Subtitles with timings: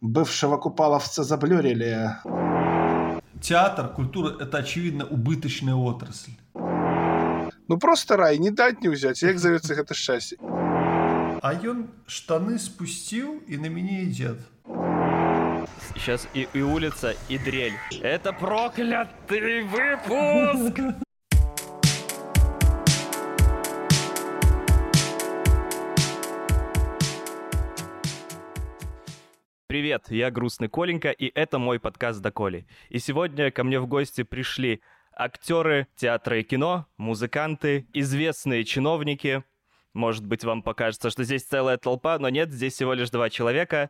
[0.00, 2.16] бывшего купаловца заблюрили.
[3.40, 6.32] Театр, культура– это, очевидно, убыточная отрасль.
[6.54, 10.38] Ну просто рай, не дать не взять, як зовется это счастье.
[11.40, 14.40] А ён штаны спустил и на меня идет.
[15.94, 17.74] Сейчас и, и улица, и дрель.
[18.02, 21.04] Это проклятый выпуск!
[29.88, 32.66] Привет, я Грустный Коленька, и это мой подкаст «До Коли».
[32.90, 34.82] И сегодня ко мне в гости пришли
[35.16, 39.44] актеры театра и кино, музыканты, известные чиновники.
[39.94, 43.88] Может быть, вам покажется, что здесь целая толпа, но нет, здесь всего лишь два человека.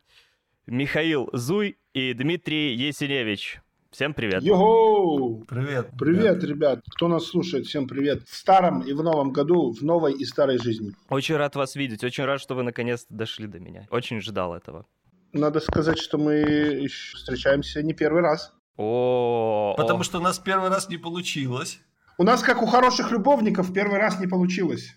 [0.68, 3.60] Михаил Зуй и Дмитрий Есеневич.
[3.90, 4.44] Всем привет.
[4.44, 5.44] Йоу!
[5.48, 5.88] Привет.
[5.98, 6.84] Привет, ребят.
[6.94, 8.22] Кто нас слушает, всем привет.
[8.22, 10.92] В старом и в новом году, в новой и старой жизни.
[11.08, 13.88] Очень рад вас видеть, очень рад, что вы наконец-то дошли до меня.
[13.90, 14.86] Очень ждал этого.
[15.32, 18.52] Надо сказать, что мы встречаемся не первый раз.
[18.76, 21.80] О, Потому что у нас первый раз не получилось.
[22.16, 24.96] У нас, как у хороших любовников, первый раз не получилось.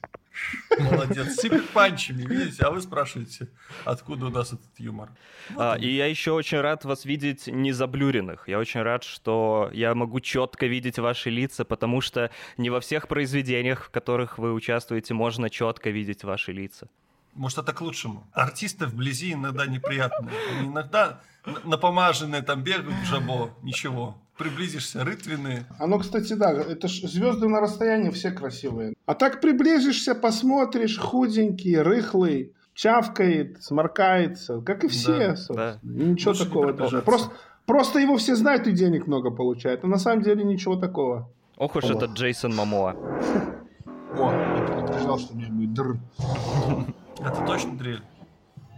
[0.80, 1.36] Молодец.
[1.36, 2.64] Сыпет панчами, видите?
[2.64, 3.50] А вы спрашиваете,
[3.86, 5.09] откуда у нас этот юмор.
[5.58, 8.47] А, и я еще очень рад вас видеть не заблюренных.
[8.47, 13.08] Я очень рад, что я могу четко видеть ваши лица, потому что не во всех
[13.08, 16.88] произведениях, в которых вы участвуете, можно четко видеть ваши лица.
[17.34, 18.28] Может, это к лучшему.
[18.34, 20.32] Артисты вблизи иногда неприятные.
[20.58, 21.22] Они иногда
[21.64, 24.16] напомаженные там бегают в жабо, ничего.
[24.38, 25.66] Приблизишься, рытвенные.
[25.80, 28.94] Оно, кстати, да, это ж звезды на расстоянии все красивые.
[29.06, 35.80] А так приблизишься, посмотришь, худенький, рыхлый, чавкает, сморкается, как и все, Да, собственно.
[35.84, 35.90] да.
[36.04, 36.76] Ничего Лучше такого тоже.
[36.76, 37.06] приближаться.
[37.06, 37.30] Просто,
[37.66, 39.84] просто его все знают и денег много получают.
[39.84, 41.32] А на самом деле ничего такого.
[41.58, 41.94] Ох уж О.
[41.94, 42.92] этот Джейсон Мамоа.
[44.18, 45.98] О, я предупреждал, что у меня будет др.
[47.23, 48.03] Это точно дрель.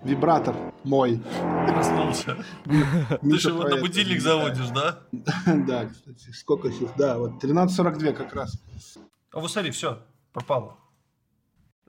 [0.03, 1.21] Вибратор мой.
[1.65, 2.43] Проснулся.
[2.65, 4.99] Ты же его на будильник заводишь, да?
[5.45, 6.91] Да, кстати, сколько сейчас?
[6.97, 8.61] Да, вот 13.42 как раз.
[9.31, 9.99] А вот смотри, все,
[10.33, 10.77] пропало.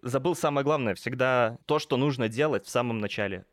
[0.03, 3.47] Забыл самое главное, всегда то, что нужно делать в самом начале.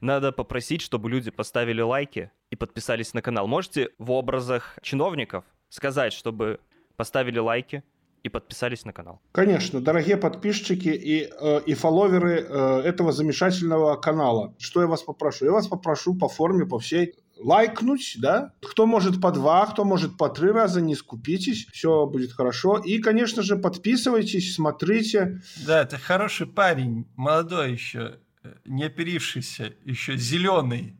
[0.00, 3.48] Надо попросить, чтобы люди поставили лайки и подписались на канал.
[3.48, 6.60] Можете в образах чиновников сказать, чтобы
[6.96, 7.82] поставили лайки
[8.24, 9.20] и подписались на канал.
[9.32, 14.54] Конечно, дорогие подписчики и, э, и фолловеры э, этого замечательного канала.
[14.58, 15.44] Что я вас попрошу?
[15.44, 18.54] Я вас попрошу по форме, по всей лайкнуть, да?
[18.62, 22.78] Кто может по два, кто может по три раза, не скупитесь, все будет хорошо.
[22.78, 25.42] И, конечно же, подписывайтесь, смотрите.
[25.66, 30.96] Да, это хороший парень, молодой еще, э, не оперившийся, еще зеленый.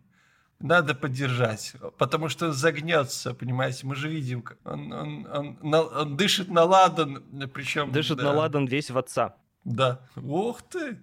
[0.61, 5.83] Надо поддержать, потому что он загнется, понимаете, мы же видим, как он, он- он на-
[5.83, 7.23] он дышит на ладан,
[7.53, 7.93] причем...
[7.93, 9.35] Дышит на ладан весь в отца.
[9.65, 10.01] Да.
[10.17, 10.99] Ух ты!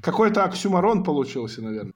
[0.00, 1.92] Какой-то оксюмарон получился, наверное.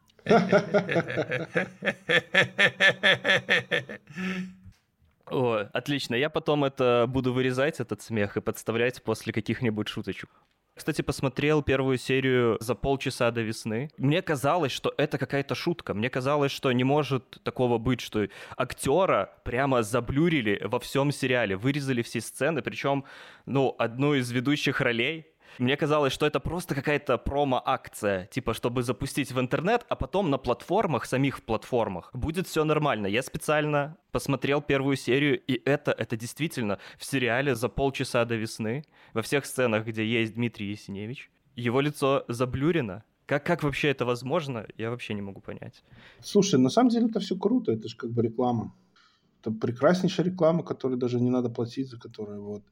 [5.27, 6.15] О, отлично.
[6.15, 10.31] Я потом это буду вырезать, этот смех, и подставлять после каких-нибудь шуточек.
[10.79, 13.91] Кстати, посмотрел первую серию за полчаса до весны.
[13.99, 15.93] Мне казалось, что это какая-то шутка.
[15.93, 22.03] Мне казалось, что не может такого быть, что актера прямо заблюрили во всем сериале, вырезали
[22.03, 23.05] все сцены, причем,
[23.45, 25.27] ну, одну из ведущих ролей
[25.59, 30.39] мне казалось, что это просто какая-то промо-акция, типа, чтобы запустить в интернет, а потом на
[30.39, 33.07] платформах, самих платформах, будет все нормально.
[33.07, 38.85] Я специально посмотрел первую серию, и это, это действительно в сериале за полчаса до весны,
[39.15, 43.05] во всех сценах, где есть Дмитрий Есеневич, его лицо заблюрено.
[43.27, 45.83] Как, как вообще это возможно, я вообще не могу понять.
[46.23, 48.75] Слушай, на самом деле это все круто, это же как бы реклама.
[49.49, 52.63] Это прекраснейшая реклама, которой даже не надо платить, за которую вот.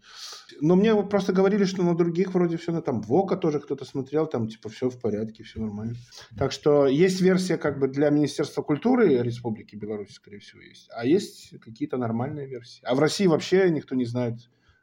[0.60, 4.26] Но мне просто говорили, что на других вроде все, на там Вока тоже кто-то смотрел,
[4.26, 5.94] там типа все в порядке, все нормально.
[6.38, 10.88] Так что есть версия как бы для Министерства культуры Республики Беларусь, скорее всего, есть.
[10.94, 12.82] А есть какие-то нормальные версии.
[12.84, 14.34] А в России вообще никто не знает,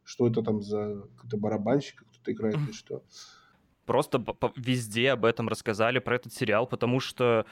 [0.03, 3.03] что это там за какой-то барабанщик, кто-то играет или что.
[3.85, 4.23] Просто
[4.55, 7.45] везде об этом рассказали, про этот сериал, потому что...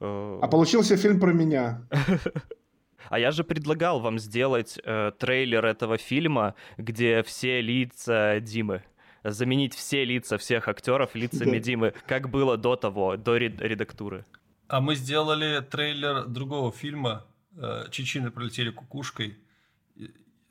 [0.00, 1.86] э, А получился фильм про меня.
[3.10, 8.82] А я же предлагал вам сделать э, трейлер этого фильма, где все лица Димы.
[9.24, 11.58] Заменить все лица всех актеров лицами Да.
[11.58, 14.24] Димы, как было до того, до ред- редактуры.
[14.68, 17.24] А мы сделали трейлер другого фильма
[17.56, 19.38] э, «Чечины пролетели кукушкой».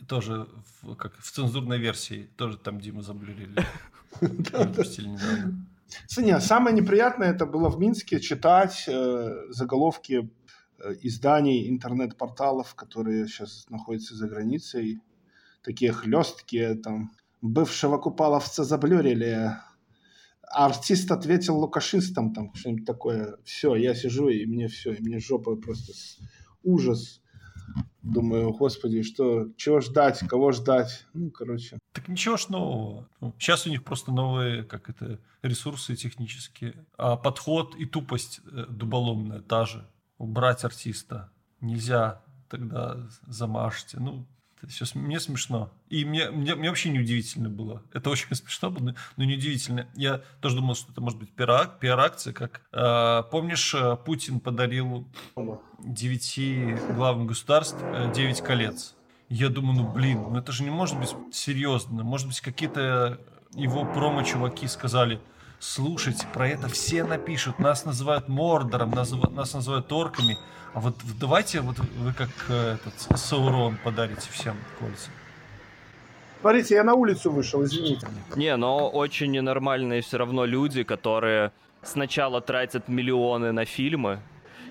[0.08, 0.48] Тоже
[0.81, 2.30] в, как, в цензурной версии.
[2.38, 3.56] Тоже там Дима заблюрили.
[6.18, 10.30] Не, самое неприятное это было в Минске читать э, заголовки
[11.01, 15.01] изданий, интернет-порталов, которые сейчас находятся за границей.
[15.63, 17.12] Такие хлесткие, там,
[17.42, 19.51] бывшего купаловца заблюрили,
[20.42, 23.38] артист ответил лукашистам там что-нибудь такое.
[23.44, 25.94] Все, я сижу, и мне все, и мне жопа просто
[26.63, 27.22] ужас.
[28.01, 31.06] Думаю, господи, что, чего ждать, кого ждать?
[31.13, 31.80] Ну, короче.
[31.92, 33.10] Так ничего ж нового.
[33.39, 36.86] Сейчас ну, у них просто новые, как это, ресурсы технические.
[36.98, 39.88] А подход и тупость э, дуболомная та же.
[40.17, 41.31] Убрать артиста
[41.62, 44.00] нельзя, тогда замажьте.
[44.00, 44.27] Ну,
[44.69, 45.71] Сейчас мне смешно.
[45.89, 47.83] И мне, мне, мне вообще неудивительно было.
[47.94, 49.88] Это очень смешно было, но неудивительно.
[49.95, 52.33] Я тоже думал, что это может быть пиар-акция.
[52.33, 55.07] Как, э, помнишь, э, Путин подарил
[55.79, 58.95] девяти главам государств э, девять колец.
[59.29, 62.03] Я думаю, ну блин, ну это же не может быть серьезно.
[62.03, 63.19] Может быть, какие-то
[63.53, 65.19] его промо-чуваки сказали,
[65.60, 70.38] слушайте, про это все напишут, нас называют Мордором, нас, нас называют орками,
[70.74, 75.10] а вот давайте вот вы как э, этот Саурон подарите всем кольца.
[76.42, 78.07] Смотрите, я на улицу вышел, извините.
[78.36, 84.19] Не, но очень ненормальные все равно люди, которые сначала тратят миллионы на фильмы,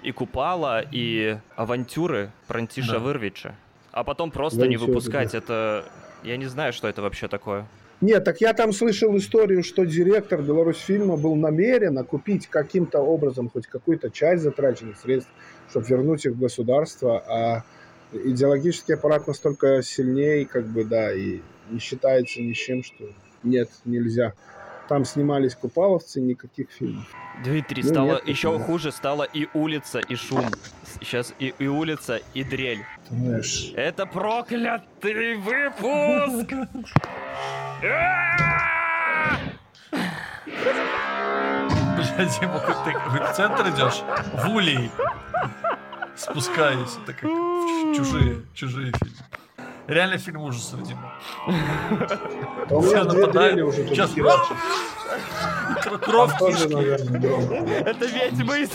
[0.03, 2.99] и Купала, и авантюры Прантиша да.
[2.99, 3.55] Вырвича,
[3.91, 5.39] а потом просто Авантюры, не выпускать да.
[5.39, 5.85] это...
[6.23, 7.67] Я не знаю, что это вообще такое.
[8.01, 13.67] Нет, так я там слышал историю, что директор Беларусьфильма был намерен купить каким-то образом хоть
[13.67, 15.31] какую-то часть затраченных средств,
[15.71, 17.65] чтобы вернуть их в государство, а
[18.13, 23.05] идеологический аппарат настолько сильнее, как бы, да, и не считается ни чем, что
[23.43, 24.35] нет, нельзя.
[24.89, 27.07] Там снимались купаловцы, никаких фильмов.
[27.43, 28.63] Дмитрий, ну, стало нет, еще нет.
[28.63, 30.45] хуже, стала и улица, и шум.
[31.01, 32.85] Сейчас и, и улица, и дрель.
[33.09, 33.73] Знаешь.
[33.77, 36.53] Это проклятый выпуск!
[41.97, 44.03] Бля, Дима, ты в центр идешь?
[44.35, 44.91] В улей.
[46.17, 46.99] Спускаюсь.
[47.03, 47.31] Это как
[47.97, 49.17] чужие, чужие фильмы.
[49.87, 51.13] Реально фильм ужасов, Дима.
[52.83, 53.75] Все нападают.
[53.75, 54.11] Сейчас.
[56.03, 58.71] Кровь Это ведьма из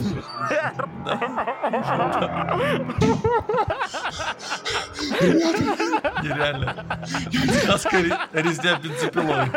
[6.24, 6.86] Нереально.
[7.32, 9.52] Техасская резня бензопилой.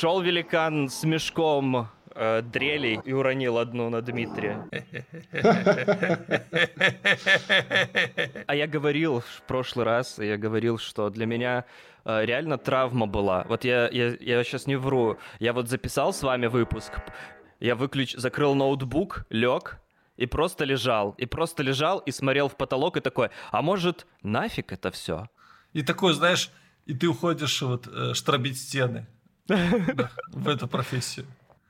[0.00, 4.66] Шел великан с мешком э, дрелей и уронил одну на Дмитрия.
[8.46, 11.66] А я говорил в прошлый раз, я говорил, что для меня
[12.06, 13.44] э, реально травма была.
[13.46, 15.18] Вот я, я, я сейчас не вру.
[15.38, 16.92] Я вот записал с вами выпуск,
[17.58, 18.14] я выключ...
[18.14, 19.80] закрыл ноутбук, лег,
[20.16, 21.14] и просто лежал.
[21.18, 25.28] И просто лежал и смотрел в потолок и такой, а может, нафиг это все?
[25.74, 26.50] И такой, знаешь,
[26.86, 29.06] и ты уходишь вот э, штробить стены
[30.28, 31.26] в эту профессию.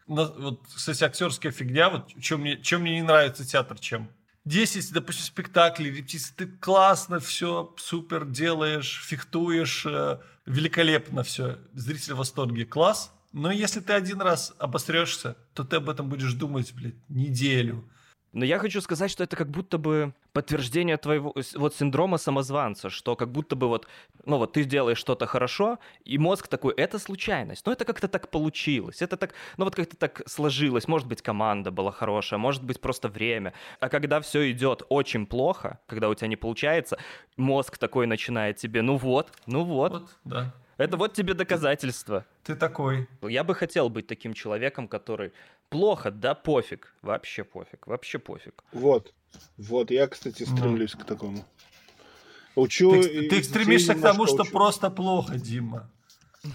[0.06, 4.10] Вот, кстати, актерская фигня, вот чем мне, чем мне не нравится театр, чем.
[4.44, 12.18] 10, допустим, спектаклей, репетиции, ты классно все, супер делаешь, фехтуешь, э, великолепно все, зритель в
[12.18, 13.12] восторге, класс.
[13.32, 17.88] Но если ты один раз обосрешься, то ты об этом будешь думать, блядь, неделю.
[18.32, 23.16] Но я хочу сказать, что это как будто бы подтверждение твоего вот синдрома самозванца, что
[23.16, 23.88] как будто бы вот,
[24.24, 28.30] ну вот ты делаешь что-то хорошо, и мозг такой, это случайность, но это как-то так
[28.30, 32.80] получилось, это так, ну вот как-то так сложилось, может быть команда была хорошая, может быть
[32.80, 36.98] просто время, а когда все идет очень плохо, когда у тебя не получается,
[37.36, 40.54] мозг такой начинает тебе, ну вот, ну вот, вот да.
[40.76, 42.24] Это вот тебе доказательство.
[42.44, 43.08] Ты такой.
[43.22, 45.32] Я бы хотел быть таким человеком, который
[45.68, 48.64] плохо, да пофиг, вообще пофиг, вообще пофиг.
[48.72, 49.14] Вот,
[49.56, 51.00] вот, я, кстати, стремлюсь ну.
[51.00, 51.44] к такому.
[52.56, 55.90] Учу ты, ты стремишься к тому, что просто плохо, Дима.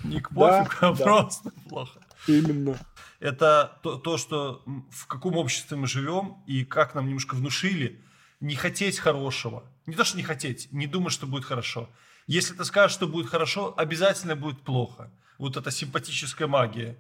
[0.04, 1.04] Не к пофигу, да, а да.
[1.04, 2.00] просто плохо.
[2.27, 2.77] Именно.
[3.20, 8.01] Это то, то, что в каком обществе мы живем и как нам немножко внушили
[8.39, 9.63] не хотеть хорошего.
[9.86, 11.89] Не то, что не хотеть, не думать, что будет хорошо.
[12.27, 15.12] Если ты скажешь, что будет хорошо, обязательно будет плохо.
[15.38, 16.98] Вот эта симпатическая магия.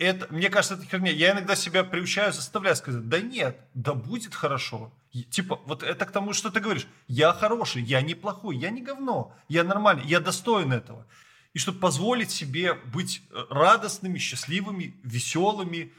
[0.00, 1.12] Это, мне кажется, это херня.
[1.12, 4.92] Я иногда себя приучаю, заставляю сказать, да нет, да будет хорошо.
[5.30, 6.86] Типа, вот это к тому, что ты говоришь.
[7.06, 11.06] Я хороший, я не плохой, я не говно, я нормальный, я достоин этого.
[11.52, 15.92] И чтобы позволить себе быть э, радостными, счастливыми, веселыми.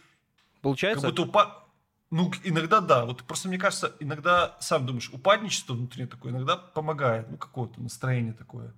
[0.61, 1.01] Получается?
[1.01, 1.67] Как будто упа...
[2.09, 3.05] Ну, иногда да.
[3.05, 7.29] Вот просто мне кажется, иногда, сам думаешь, упадничество внутри такое иногда помогает.
[7.29, 8.73] Ну, какое-то настроение такое.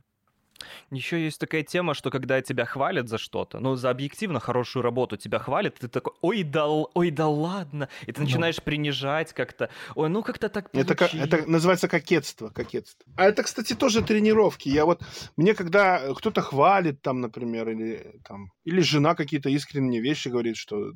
[0.92, 5.18] Еще есть такая тема, что когда тебя хвалят за что-то, ну, за объективно хорошую работу
[5.18, 8.28] тебя хвалят, ты такой, ой, да, ой, да ладно, и ты ну.
[8.28, 8.64] начинаешь ну.
[8.64, 13.12] принижать как-то, ой, ну как-то так это, это называется кокетство, кокетство.
[13.18, 14.70] А это, кстати, тоже тренировки.
[14.70, 15.02] Я вот,
[15.38, 20.92] мне когда кто-то хвалит там, например, или там, или жена какие-то искренние вещи говорит, что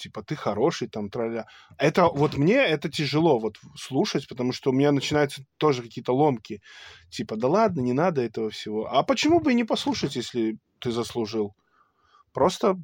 [0.00, 1.46] типа, ты хороший, там, траля.
[1.78, 6.60] Это вот мне это тяжело вот слушать, потому что у меня начинаются тоже какие-то ломки.
[7.10, 8.86] Типа, да ладно, не надо этого всего.
[8.90, 11.54] А почему бы и не послушать, если ты заслужил?
[12.32, 12.76] Просто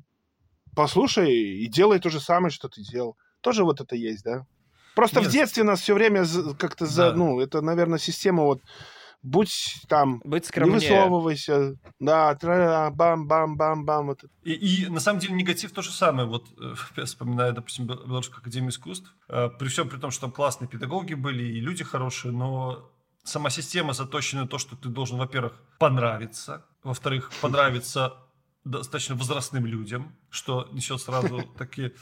[0.75, 3.17] послушай и делай то же самое, что ты делал.
[3.41, 4.47] Тоже вот это есть, да?
[4.95, 5.29] Просто Нет.
[5.29, 6.25] в детстве нас все время
[6.59, 7.17] как-то за, да.
[7.17, 8.61] ну, это, наверное, система вот
[9.23, 10.81] будь там, Быть скромнее.
[10.81, 12.35] не высовывайся, да,
[12.91, 14.07] бам-бам-бам-бам.
[14.07, 14.25] Вот.
[14.43, 16.29] И, и на самом деле негатив то же самое.
[16.29, 20.33] Вот э, я вспоминаю, допустим, Белорусскую академию искусств, э, при всем при том, что там
[20.33, 22.91] классные педагоги были и люди хорошие, но
[23.25, 28.15] сама система заточена на то, что ты должен, во-первых, понравиться, во-вторых, понравиться
[28.65, 31.95] достаточно возрастным людям, что несет сразу такие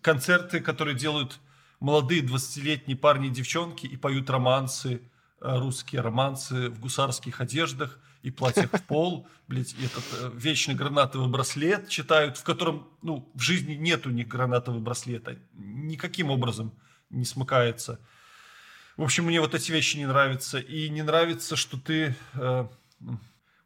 [0.00, 1.40] концерты, которые делают
[1.80, 5.10] молодые 20-летние парни и девчонки и поют романсы,
[5.40, 11.28] русские романсы в гусарских одеждах и платьях в пол, блядь, и этот э, вечный гранатовый
[11.28, 16.72] браслет читают, в котором, ну, в жизни нету ни гранатового браслета, никаким образом
[17.10, 18.00] не смыкается.
[18.96, 20.58] В общем, мне вот эти вещи не нравятся.
[20.58, 22.16] И не нравится, что ты...
[22.34, 22.66] Э,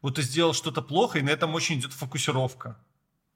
[0.01, 2.77] вот ты сделал что-то плохо, и на этом очень идет фокусировка.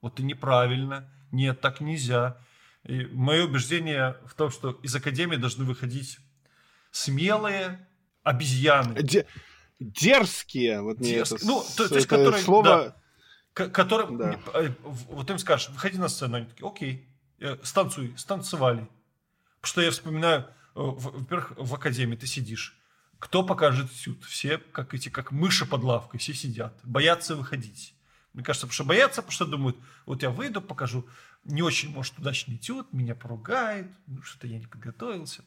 [0.01, 1.09] Вот ты неправильно.
[1.31, 2.37] Нет, так нельзя.
[2.83, 6.19] И мое убеждение в том, что из Академии должны выходить
[6.91, 7.87] смелые
[8.23, 9.01] обезьяны.
[9.01, 9.27] Де-
[9.79, 10.81] дерзкие.
[10.81, 11.33] Вот Дерз...
[11.33, 12.95] это, ну, то, то есть, которые, слово...
[13.53, 14.39] да, которым, да.
[14.53, 17.07] Э, вот им скажешь, выходи на сцену, они такие, окей,
[17.39, 18.87] э, станцуй, станцевали.
[19.61, 22.77] Потому что я вспоминаю, э, во-первых, в Академии ты сидишь,
[23.19, 24.23] кто покажет сюд?
[24.25, 27.95] Все, как эти, как мыши под лавкой, все сидят, боятся выходить.
[28.33, 31.07] Мне кажется, потому что боятся, потому что думают, вот я выйду, покажу
[31.45, 35.43] не очень, может, удачный этюд, меня поругает, ну, что-то я не подготовился.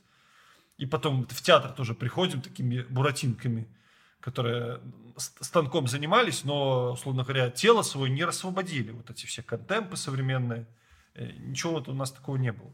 [0.79, 3.67] И потом в театр тоже приходим такими буратинками,
[4.21, 4.81] которые
[5.17, 8.91] станком занимались, но, условно говоря, тело свое не рассвободили.
[8.91, 10.67] Вот эти все контемпы современные.
[11.15, 12.71] Э, ничего вот у нас такого не было.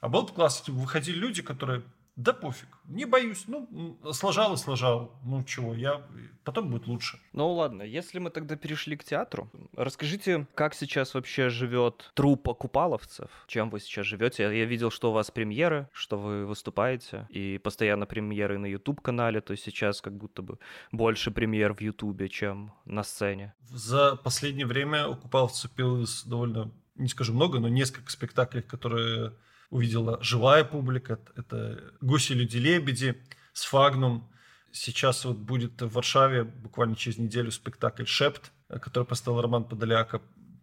[0.00, 1.82] А был бы класс, выходили люди, которые
[2.20, 3.44] да пофиг, не боюсь.
[3.46, 5.18] Ну, сложал и сложал.
[5.24, 6.06] Ну, чего, я...
[6.44, 7.18] Потом будет лучше.
[7.32, 13.30] Ну, ладно, если мы тогда перешли к театру, расскажите, как сейчас вообще живет труппа купаловцев?
[13.46, 14.42] Чем вы сейчас живете?
[14.42, 19.52] Я видел, что у вас премьеры, что вы выступаете, и постоянно премьеры на YouTube-канале, то
[19.52, 20.58] есть сейчас как будто бы
[20.92, 23.54] больше премьер в YouTube, чем на сцене.
[23.70, 29.32] За последнее время у купаловцев появилось довольно, не скажу много, но несколько спектаклей, которые
[29.70, 31.18] увидела живая публика.
[31.36, 33.22] Это «Гуси, люди, лебеди»
[33.52, 34.30] с Фагнум.
[34.72, 40.20] Сейчас вот будет в Варшаве буквально через неделю спектакль «Шепт», который поставил Роман Подоляка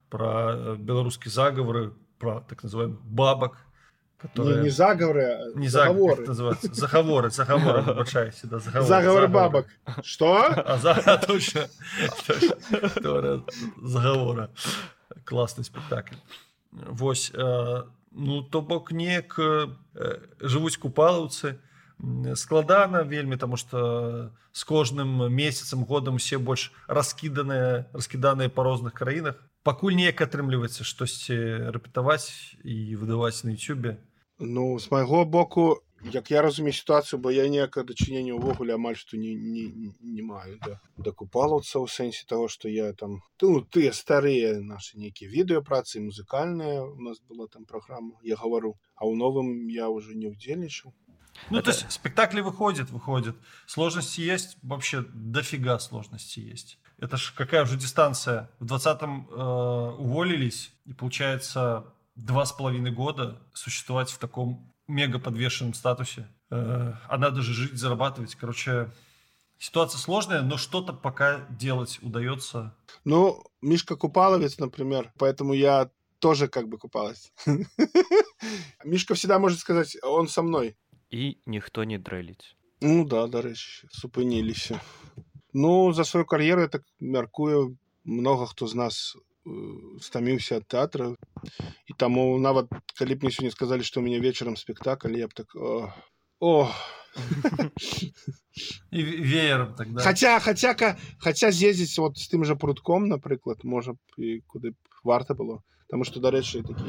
[0.09, 3.57] про э, белорусские заговоры, про так называемых бабок,
[4.17, 4.57] которые...
[4.57, 6.17] Не, не заговоры, а не заговоры.
[6.17, 6.73] Как называется?
[6.73, 8.87] Заговоры, заговоры, обращайся, да, заговоры.
[8.87, 9.67] Заговоры бабок.
[10.03, 10.45] Что?
[10.47, 11.67] А, за, а точно.
[13.81, 14.49] Заговоры.
[15.25, 16.15] Классный спектакль.
[16.71, 17.83] Вось, э,
[18.17, 19.69] ну то бок неяк э,
[20.41, 21.61] жывуць купалаўцы.
[22.37, 29.37] Складана вельмі таму что з кожным месяцам годам усе больш раскіданыя раскіданыя па розных краінах.
[29.63, 33.97] Пакуль неяк атрымліваецца штосьці рэпетаваць і выдаваць на ютюбе
[34.39, 39.16] ну з майго боку як я разумею сітуацыю бо я неяка дачынення ўвогуле амаль што
[39.16, 44.58] не, не, не маю да дакупалаўца ў сэнсе того что я там ну тыя старыя
[44.58, 49.88] наши нейкія відэапрацы музыкальная у нас была там праграма я гавару а ў новым я
[49.88, 50.90] уже не удзельнічаў
[51.50, 51.70] ну Это...
[51.70, 57.78] то есть спектакли выходят выходят сложности есть вообще дофига сложности есть это ж какая уже
[57.78, 59.34] дистанция в двадцатом э,
[59.98, 66.28] уволились и получается два с половиной года существовать в таком мега подвешенном статусе.
[66.50, 68.34] Э, а надо же жить, зарабатывать.
[68.34, 68.90] Короче,
[69.58, 72.74] ситуация сложная, но что-то пока делать удается.
[73.04, 77.32] Ну, Мишка Купаловец, например, поэтому я тоже как бы купалась.
[78.84, 80.76] Мишка всегда может сказать, он со мной.
[81.10, 82.56] И никто не дрелить.
[82.80, 84.80] Ну да, до речі, супинілися.
[85.52, 89.16] Ну, за свою кар'єру, я так мяркую, много хто з нас
[90.00, 91.10] стаміўся ад тэатра
[91.90, 95.34] і таму нават калі б мне сёння сказалі што у мяне вечарам спектакль я б
[95.34, 95.90] так о,
[96.38, 96.70] о.
[98.90, 103.98] і веером тогда хаця хацяка хаця з'ездзіць вот з тым жа прутком напрыклад можа б
[104.16, 105.60] і куды б варта было
[105.92, 106.88] Таму што дарэчы такі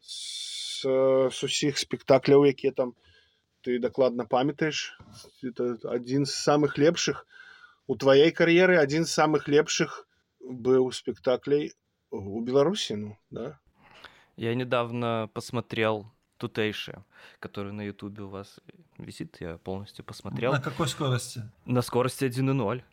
[0.00, 0.88] з,
[1.34, 2.94] з усіх спектакляў якія там
[3.66, 4.96] ты дакладна памятаеш
[5.42, 7.26] это адзін з самых лепшых
[7.86, 10.06] у тваей кар'еры адзін з самых лепшых
[10.39, 11.73] был спектаклей
[12.11, 13.59] у Беларуси, ну, да.
[14.35, 17.03] Я недавно посмотрел тутейшие,
[17.39, 18.59] который на Ютубе у вас
[18.97, 20.53] висит, я полностью посмотрел.
[20.53, 21.43] На какой скорости?
[21.65, 22.83] На скорости 1.0.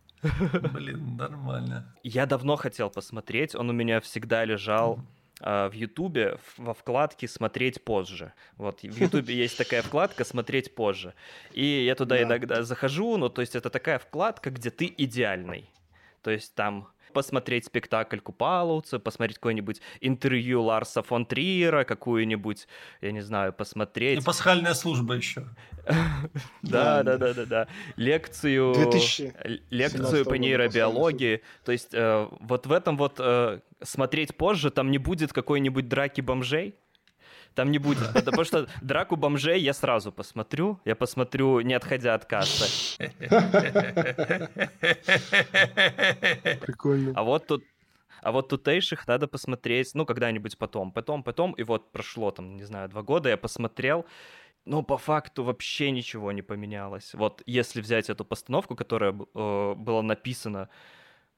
[0.72, 1.94] Блин, нормально.
[2.02, 5.00] Я давно хотел посмотреть, он у меня всегда лежал
[5.40, 8.32] а, в Ютубе во вкладке «Смотреть позже».
[8.56, 11.14] Вот, в Ютубе есть такая вкладка «Смотреть позже».
[11.52, 15.70] И я туда иногда захожу, ну, то есть это такая вкладка, где ты идеальный.
[16.22, 22.68] То есть там посмотреть спектакль Купаловца, посмотреть какое-нибудь интервью Ларса фон Триера, какую-нибудь,
[23.00, 24.20] я не знаю, посмотреть...
[24.20, 25.46] И пасхальная служба еще.
[26.62, 27.68] Да, да, да, да, да.
[27.96, 28.74] Лекцию...
[29.70, 31.40] Лекцию по нейробиологии.
[31.64, 36.20] То есть э, вот в этом вот э, смотреть позже там не будет какой-нибудь драки
[36.20, 36.74] бомжей,
[37.56, 42.26] там не будет, потому что драку бомжей я сразу посмотрю, я посмотрю, не отходя от
[42.26, 43.10] кассы.
[46.60, 47.12] Прикольно.
[47.16, 47.64] А вот тут
[48.22, 52.64] а вот тутейших надо посмотреть, ну, когда-нибудь потом, потом, потом, и вот прошло там, не
[52.64, 54.04] знаю, два года, я посмотрел,
[54.64, 57.14] но по факту вообще ничего не поменялось.
[57.14, 60.68] Вот если взять эту постановку, которая э, была написана,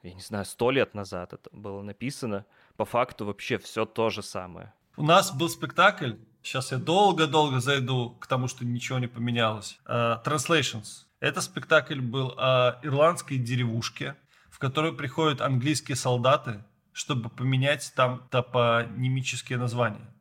[0.02, 2.46] я не знаю, сто лет назад это было написано,
[2.76, 4.72] по факту вообще все то же самое.
[4.99, 9.78] У нас был спектакль, сейчас я долго-долго зайду к тому, что ничего не поменялось.
[9.87, 11.05] Uh, Translations.
[11.21, 14.17] Это спектакль был о ирландской деревушке,
[14.50, 20.12] в которую приходят английские солдаты, чтобы поменять там топонимические названия.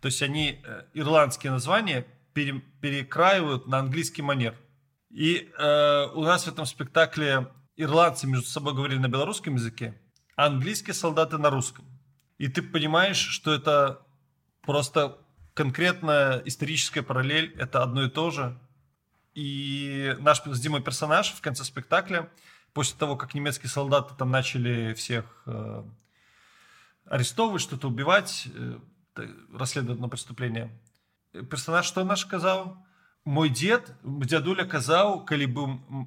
[0.00, 4.54] То есть они э, ирландские названия пере, перекраивают на английский манер.
[5.10, 10.00] И э, у нас в этом спектакле ирландцы между собой говорили на белорусском языке,
[10.36, 11.84] а английские солдаты на русском.
[12.38, 14.06] И ты понимаешь, что это
[14.61, 15.17] Просто
[15.53, 18.57] конкретная историческая параллель – это одно и то же.
[19.33, 22.29] И наш с Димой персонаж в конце спектакля,
[22.73, 25.83] после того, как немецкие солдаты там начали всех э,
[27.05, 28.79] арестовывать, что-то убивать, э,
[29.53, 30.69] расследовать на преступление,
[31.49, 32.77] персонаж что наш сказал?
[33.25, 35.65] Мой дед, дядуля казаў, калі быў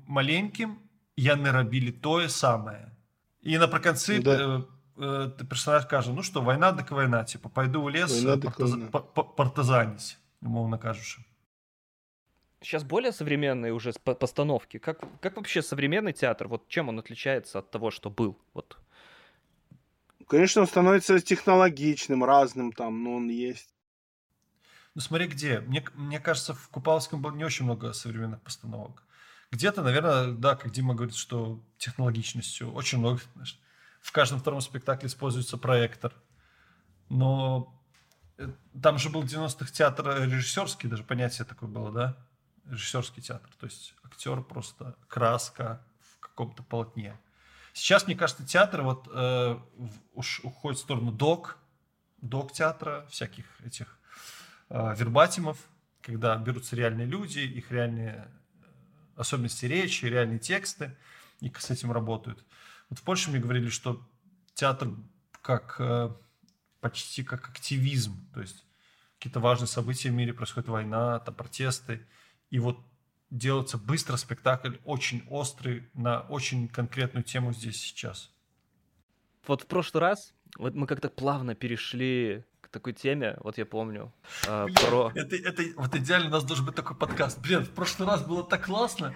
[0.08, 0.78] маленьким,
[1.20, 2.96] яны рабілі тое самае.
[3.44, 4.64] І напрыканцы да.
[4.97, 8.71] Э, э, персонаж каже ну что война дык война типа пойду в лес партаз...
[9.35, 11.25] партазанить умовно кажучи.
[12.61, 14.77] Сейчас более современные уже постановки.
[14.77, 18.39] Как как вообще современный театр вот чем он отличается от того что был?
[18.53, 18.77] Вот.
[20.27, 23.75] Конечно он становится технологичным разным там но он есть.
[24.93, 25.59] Ну смотри где.
[25.59, 29.03] Мне мне кажется в купаловском было не очень много современных постановок.
[29.51, 33.59] Где-то наверное да как дима говорит что технологичностью очень много знаешь,
[34.05, 36.13] в каждом втором спектакле используется проектор.
[37.09, 37.75] Но
[38.37, 38.47] э,
[38.81, 42.17] там же был 90-х театр режиссерский, даже понятие такое было, да?
[42.65, 43.49] Режиссерский театр.
[43.59, 47.19] То есть актер просто краска в каком-то полотне.
[47.73, 49.57] Сейчас, мне кажется, театр вот э,
[50.13, 51.57] уж уходит в сторону док,
[52.21, 53.97] док театра, всяких этих
[54.69, 55.57] э, вербатимов,
[56.01, 58.65] когда берутся реальные люди, их реальные э,
[59.15, 60.95] особенности речи, реальные тексты,
[61.41, 62.45] и с этим работают.
[62.89, 64.01] Вот в Польше мне говорили, что
[64.53, 64.89] театр
[65.41, 66.09] как э,
[66.79, 68.65] почти как активизм, то есть
[69.17, 72.05] какие-то важные события в мире, происходит война, там протесты,
[72.49, 72.79] и вот
[73.29, 78.31] делается быстро спектакль, очень острый, на очень конкретную тему здесь сейчас.
[79.47, 82.43] Вот в прошлый раз вот мы как-то плавно перешли
[82.75, 84.11] такой теме, вот я помню,
[84.47, 85.09] э, про...
[85.15, 87.39] Это, это, вот идеально у нас должен быть такой подкаст.
[87.39, 89.15] Блин, в прошлый раз было так классно.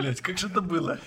[0.00, 0.98] Блять, как же это было?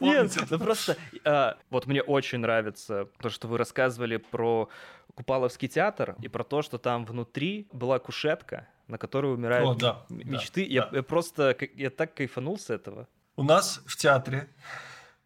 [0.00, 0.96] Нет, ну просто...
[1.24, 4.68] Э, вот мне очень нравится то, что вы рассказывали про
[5.14, 10.06] Купаловский театр и про то, что там внутри была кушетка, на которой умирают О, да,
[10.08, 10.64] мечты.
[10.64, 10.96] Да, я, да.
[10.96, 11.56] я просто...
[11.74, 13.08] Я так кайфанул с этого.
[13.36, 14.48] У нас в театре,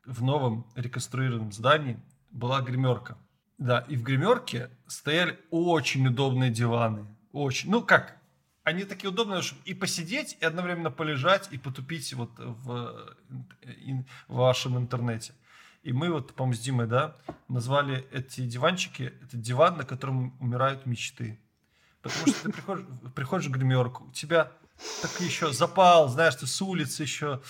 [0.05, 1.99] в новом реконструированном здании,
[2.31, 3.19] была гримерка.
[3.59, 7.07] Да, и в гримерке стояли очень удобные диваны.
[7.33, 7.71] Очень.
[7.71, 8.20] Ну, как?
[8.63, 13.17] Они такие удобные, чтобы и посидеть, и одновременно полежать, и потупить вот в,
[14.29, 15.35] в вашем интернете.
[15.83, 17.17] И мы вот, по-моему, с Димой, да,
[17.49, 21.41] назвали эти диванчики, это диван, на котором умирают мечты.
[22.03, 24.53] Потому что ты приходишь, приходишь в гримерку, у тебя
[25.01, 27.43] так еще запал, знаешь, ты с улицы еще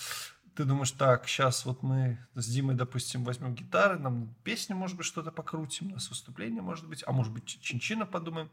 [0.55, 5.05] ты думаешь, так, сейчас вот мы с Димой, допустим, возьмем гитары, нам песню, может быть,
[5.05, 8.49] что-то покрутим, у нас выступление, может быть, а может быть, чинчина подумаем.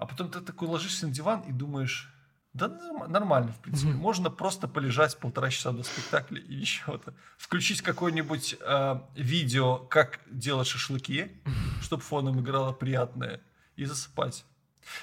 [0.00, 2.10] А потом ты такой ложишься на диван и думаешь,
[2.54, 2.68] да
[3.06, 3.92] нормально, в принципе.
[3.92, 3.96] Mm-hmm.
[3.96, 10.20] Можно просто полежать полтора часа до спектакля и еще то Включить какое-нибудь э, видео, как
[10.30, 11.42] делать шашлыки,
[11.82, 13.42] чтобы фоном играло приятное,
[13.76, 14.46] и засыпать.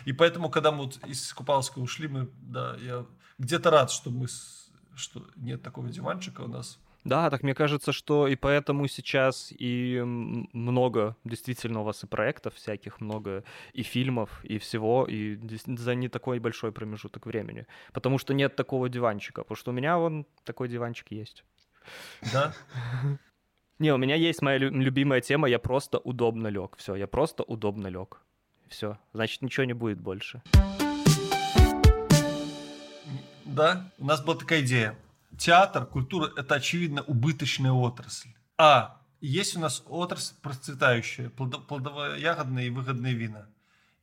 [0.05, 3.05] И поэтому, когда мы вот из Купаловска ушли, мы, да, я
[3.37, 4.27] где-то рад, что мы
[4.95, 6.79] что нет такого диванчика у нас.
[7.07, 12.55] Да, так мне кажется, что и поэтому сейчас и много действительно у вас и проектов
[12.55, 15.39] всяких, много и фильмов, и всего, и
[15.77, 17.65] за не такой большой промежуток времени.
[17.93, 21.45] Потому что нет такого диванчика, потому что у меня вон такой диванчик есть.
[22.33, 22.53] Да?
[23.79, 26.75] Не, у меня есть моя любимая тема, я просто удобно лег.
[26.77, 28.21] Все, я просто удобно лег.
[28.67, 30.41] Все, значит, ничего не будет больше.
[33.45, 34.97] Да, у нас была такая идея.
[35.37, 38.29] Театр, культура– это, очевидно, убыточная отрасль.
[38.57, 43.47] А есть у нас отрасль процветающая, плодово-ягодные и выгодные вина.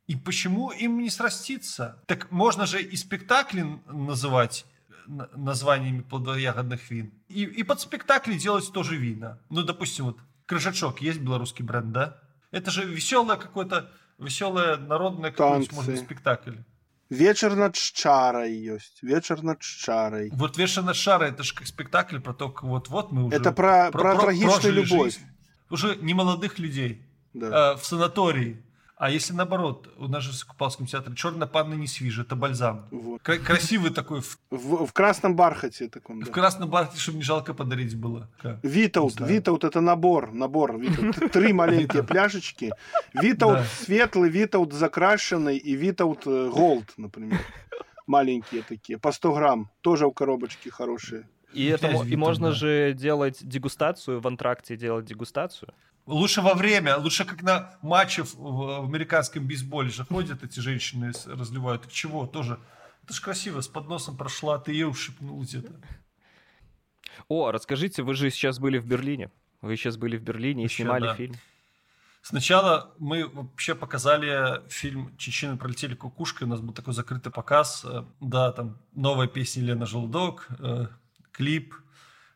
[0.06, 2.02] И почему им не сраститься?
[2.06, 4.66] Так можно же и спектакли называть
[5.06, 7.12] названиями плодово-ягодных вин.
[7.28, 9.38] И, и под спектакли делать тоже вина.
[9.50, 12.18] Ну, допустим, вот Крыжачок есть белорусский бренд, да?
[12.50, 16.56] Это же веселое какое-то, веселое народное какой-нибудь, может спектакль.
[17.10, 19.02] Вечер над Чарой есть.
[19.02, 20.30] Вечер над Чарой.
[20.32, 23.36] Вот вечер над Чарой, это же как спектакль про то, как вот-вот мы уже...
[23.36, 25.14] Это про, про, про трагичную любовь.
[25.14, 25.26] Жизнь.
[25.70, 27.02] Уже не молодых людей.
[27.34, 27.72] Да.
[27.72, 28.62] Э, в санатории
[28.96, 32.86] а если наоборот, у нас же в Купалском театре черная панна не свежа, это бальзам.
[32.92, 33.20] Вот.
[33.22, 34.20] Красивый такой.
[34.20, 34.38] В...
[34.50, 36.20] В, в красном бархате таком.
[36.20, 36.26] Да.
[36.26, 38.28] В красном бархате, чтобы не жалко подарить было.
[38.62, 40.78] Витаут, Витаут это набор, набор.
[40.78, 41.32] Витаут.
[41.32, 42.70] Три маленькие пляшечки.
[43.12, 47.40] Витаут светлый, Витаут закрашенный и Витаут gold, например.
[48.06, 49.70] Маленькие такие, по 100 грамм.
[49.80, 51.26] Тоже у коробочки хорошие.
[51.52, 55.72] И, это, и можно же делать дегустацию, в антракте делать дегустацию.
[56.06, 61.12] Лучше во время, лучше как на матче в, в американском бейсболе же ходят эти женщины,
[61.26, 61.82] разливают.
[61.82, 62.58] Так чего тоже?
[63.04, 65.72] Это же красиво, с подносом прошла, ты ее ушипнул где-то.
[67.28, 69.30] О, расскажите, вы же сейчас были в Берлине.
[69.62, 71.14] Вы сейчас были в Берлине и Еще, снимали да.
[71.14, 71.36] фильм.
[72.20, 76.46] Сначала мы вообще показали фильм «Чечены пролетели кукушкой».
[76.46, 77.84] У нас был такой закрытый показ.
[77.84, 80.86] Э, да, там новая песня Лена Желудок, э,
[81.32, 81.74] клип,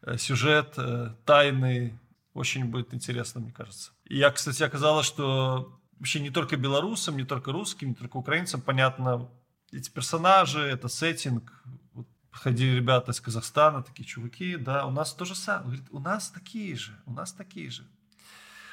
[0.03, 0.77] э, сюжет,
[1.25, 1.99] тайны,
[2.39, 3.93] очень будет интересно, мне кажется.
[4.05, 8.61] И я, кстати, оказалось, что вообще не только белорусам, не только русским, не только украинцам
[8.61, 9.29] понятно
[9.73, 11.63] эти персонажи, это сеттинг.
[11.93, 15.65] Вот ходили ребята из Казахстана, такие чуваки, да, у нас то же самое.
[15.65, 17.87] Говорит, у нас такие же, у нас такие же.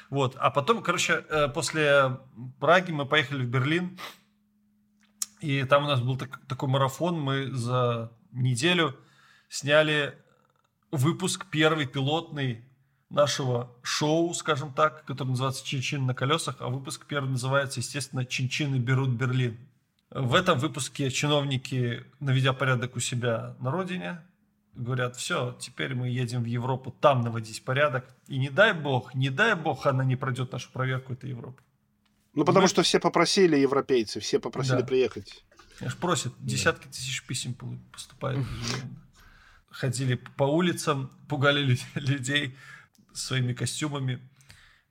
[0.08, 2.20] Вот, а потом, короче, э, после
[2.60, 3.98] Праги мы поехали в Берлин,
[5.40, 8.96] и там у нас был так, такой марафон, мы за неделю
[9.48, 10.16] сняли
[10.92, 12.64] выпуск первый пилотный
[13.10, 18.76] нашего шоу, скажем так, которое называется «Чин-чин на колесах», а выпуск первый называется, естественно, «Чин-чины
[18.76, 19.58] берут Берлин».
[20.10, 24.22] В этом выпуске чиновники, наведя порядок у себя на родине,
[24.74, 28.06] говорят, все, теперь мы едем в Европу, там наводить порядок.
[28.28, 31.62] И не дай бог, не дай бог, она не пройдет нашу проверку этой Европы.
[32.34, 32.68] Ну, потому мы...
[32.68, 34.86] что все попросили европейцы, все попросили да.
[34.86, 35.44] приехать.
[35.80, 37.54] Аж просят, десятки тысяч писем
[37.92, 38.46] поступают.
[39.70, 42.56] Ходили по улицам, пугали людей
[43.16, 44.20] своими костюмами.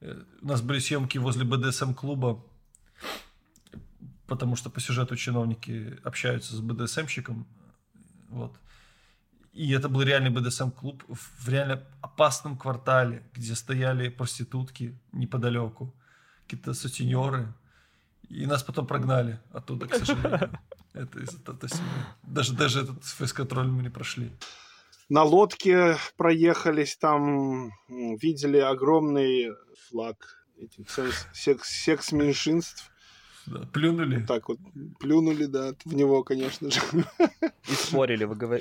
[0.02, 2.44] Э, у нас были съемки возле БДСМ-клуба,
[4.28, 7.48] потому что по сюжету чиновники общаются с БДСМщиком.
[8.30, 8.58] Вот.
[9.54, 15.96] И это был реальный БДСМ-клуб в реально опасном квартале, где стояли проститутки неподалеку,
[16.44, 17.54] какие-то сутенеры.
[18.28, 20.60] И нас потом прогнали оттуда, к сожалению.
[20.94, 21.40] Это из-за
[22.24, 24.32] Даже, даже этот фейс-контроль мы не прошли
[25.10, 29.52] на лодке проехались, там видели огромный
[29.90, 31.28] флаг этих секс,
[31.74, 32.92] секс-меньшинств.
[33.46, 34.26] Да, плюнули.
[34.26, 34.58] Так вот,
[35.00, 36.82] плюнули, да, в него, конечно же.
[37.70, 38.24] И спорили.
[38.24, 38.60] Вы говор...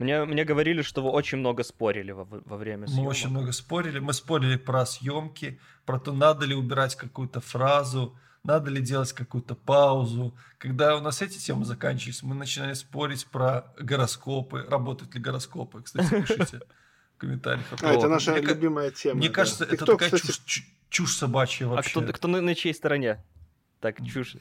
[0.00, 3.04] мне, мне говорили, что вы очень много спорили во, во время съемок.
[3.04, 4.00] Мы очень много спорили.
[4.00, 9.54] Мы спорили про съемки, про то, надо ли убирать какую-то фразу, надо ли делать какую-то
[9.54, 10.34] паузу.
[10.58, 15.82] Когда у нас эти темы заканчивались, мы начинали спорить про гороскопы, работают ли гороскопы.
[15.82, 16.60] Кстати, пишите
[17.16, 17.66] в комментариях.
[17.82, 19.18] А, это наша мне, любимая тема.
[19.18, 19.34] Мне да.
[19.34, 20.26] кажется, это кто, такая кстати...
[20.26, 21.98] чушь, чушь собачья вообще.
[21.98, 23.22] А кто, кто на, на чьей стороне?
[23.80, 24.36] Так, чушь.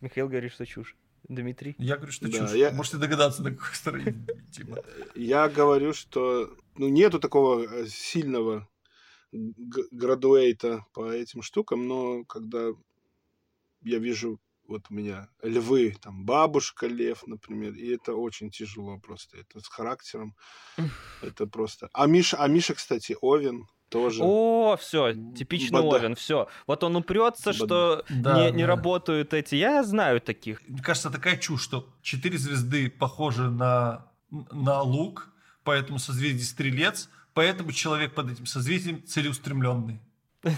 [0.00, 0.94] Михаил говорит, что чушь.
[1.28, 1.74] Дмитрий?
[1.78, 2.52] Я говорю, что да, чушь.
[2.52, 2.70] Я...
[2.70, 4.14] Можете догадаться, на какой стороне.
[5.14, 8.68] Я говорю, что ну, нету такого э, сильного
[9.32, 12.68] градуэйта по этим штукам, но когда
[13.86, 19.38] я вижу, вот у меня львы, там бабушка лев, например, и это очень тяжело просто,
[19.38, 20.34] это с характером,
[21.22, 21.88] это просто.
[21.92, 24.22] А Миша, а Миша, кстати, Овен, тоже.
[24.24, 25.96] О, все, типичный Бада.
[25.96, 26.48] Овен, все.
[26.66, 28.50] Вот он упрется, что да, не, да.
[28.50, 29.54] не работают эти.
[29.54, 30.60] Я знаю таких.
[30.66, 37.70] Мне кажется, такая чушь, что четыре звезды похожи на, на лук, поэтому созвездие стрелец, поэтому
[37.70, 40.00] человек под этим созвездием целеустремленный.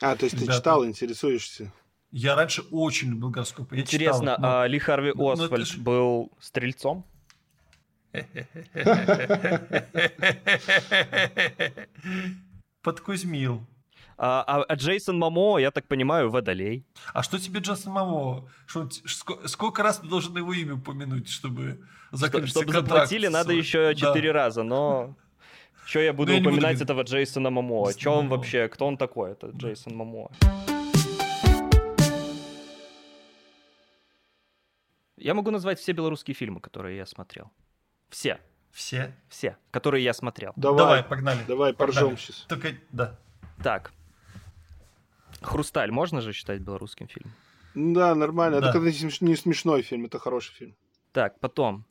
[0.00, 1.72] А, то есть ты читал, интересуешься?
[2.10, 3.76] Я раньше очень любил гороскопы.
[3.76, 4.60] Интересно, читал, но...
[4.62, 5.78] а Ли Харви Освальд же...
[5.78, 7.04] был стрельцом?
[12.82, 13.66] Подкузмил.
[14.16, 16.86] А, а, а Джейсон Мамо, я так понимаю, водолей.
[17.12, 18.48] А что тебе Джейсон Мамо?
[18.66, 21.80] Что, сколько, сколько раз ты должен его имя упомянуть, чтобы
[22.12, 24.44] закрыть Чтобы заплатили, надо еще четыре да.
[24.44, 25.16] раза, но...
[25.86, 26.84] Что я буду ну, упоминать буду...
[26.84, 27.92] этого Джейсона Мамоа?
[27.92, 28.68] Что он вообще?
[28.68, 30.30] Кто он такой, это Джейсон Мамоа?
[35.16, 37.50] Я могу назвать все белорусские фильмы, которые я смотрел.
[38.08, 38.40] Все.
[38.72, 39.14] Все?
[39.28, 40.52] Все, которые я смотрел.
[40.56, 41.38] Давай, Давай, погнали.
[41.46, 41.94] Давай, Погнали.
[41.94, 42.44] поржем сейчас.
[42.48, 43.18] Только, да.
[43.62, 43.92] Так.
[45.40, 47.32] «Хрусталь» можно же считать белорусским фильмом?
[47.74, 48.60] Да, нормально.
[48.60, 48.70] Да.
[48.70, 50.76] Это не смешной фильм, это хороший фильм.
[51.12, 51.84] Так, потом.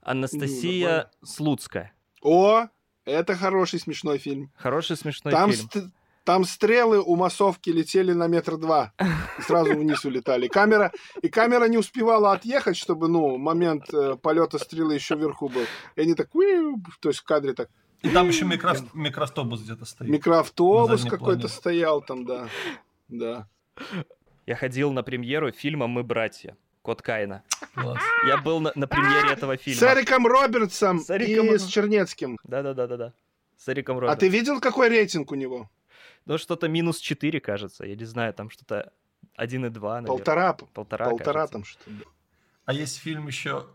[0.00, 1.10] Анастасия нормально.
[1.24, 1.92] Слуцкая.
[2.22, 2.68] О,
[3.08, 4.50] это хороший смешной фильм.
[4.56, 5.68] Хороший смешной Там, фильм.
[5.70, 5.92] ст-
[6.24, 8.92] там стрелы у массовки летели на метр два
[9.38, 10.46] и сразу вниз улетали.
[10.48, 10.92] Камера,
[11.22, 15.62] и камера не успевала отъехать, чтобы, ну, момент э, полета стрелы еще вверху был.
[15.96, 17.70] И они так, «Уиу», то есть в кадре так,
[18.02, 18.76] И там еще микро...
[18.92, 20.10] микроавтобус где-то стоит.
[20.10, 21.48] Микроавтобус какой-то плане.
[21.48, 22.48] стоял там, да.
[23.08, 23.48] Да.
[24.46, 26.56] Я ходил на премьеру фильма «Мы братья».
[26.82, 27.42] Кот Каина.
[27.74, 27.98] Класс.
[28.26, 29.92] Я был на, на премьере этого С фильма.
[29.92, 32.38] Эриком Робертсом С Эриком и с Чернецким.
[32.44, 33.12] Да-да-да-да-да.
[33.56, 34.20] С Эриком А Робертсом.
[34.20, 35.68] ты видел, какой рейтинг у него?
[36.26, 37.84] Ну, что-то минус 4, кажется.
[37.86, 38.92] Я не знаю, там что-то
[39.38, 40.06] 1,2, наверное.
[40.06, 40.52] Полтора.
[40.52, 41.52] Полтора, Полтора кажется.
[41.52, 41.90] там что-то.
[42.64, 43.66] А есть фильм еще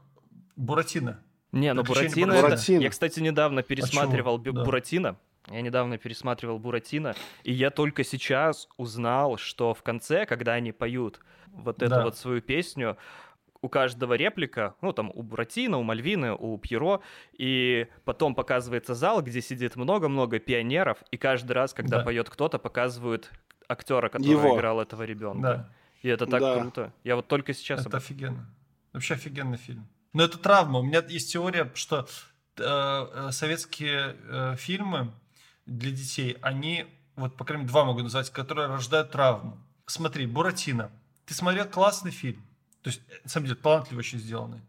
[0.55, 1.19] Буратино.
[1.51, 2.09] Не, ну Буратино...
[2.09, 2.31] Буратино.
[2.33, 2.81] это- Буратино.
[2.81, 4.37] Я, кстати, недавно пересматривал?
[4.39, 4.63] Бю- Да.
[4.63, 5.17] Буратино.
[5.49, 11.19] Я недавно пересматривал Буратино, и я только сейчас узнал, что в конце, когда они поют
[11.47, 12.03] вот эту Да.
[12.03, 12.97] вот свою песню,
[13.61, 17.01] у каждого реплика, ну там у Буратино, у Мальвины, у Пьеро,
[17.37, 22.03] и потом показывается зал, где сидит много-много пионеров, и каждый раз, когда Да.
[22.03, 23.31] поет кто-то, показывают
[23.67, 24.55] актера, который Его.
[24.57, 25.41] играл этого ребенка.
[25.41, 25.69] Да,
[26.01, 26.59] И это так Да.
[26.59, 26.93] круто.
[27.05, 27.79] Я вот только сейчас...
[27.81, 28.45] это об- офигенно.
[28.91, 29.87] Вообще офигенный фильм.
[30.11, 30.79] Но это травма.
[30.79, 32.05] У меня есть теория, что
[32.57, 35.11] э, э, советские э, фильмы
[35.65, 39.57] для детей, они, вот, по крайней мере, два могу назвать, которые рождают травму.
[39.85, 40.91] Смотри, Буратино.
[41.25, 42.43] Ты смотрел классный фильм.
[42.81, 44.61] То есть, на самом деле, талантливо очень сделанный.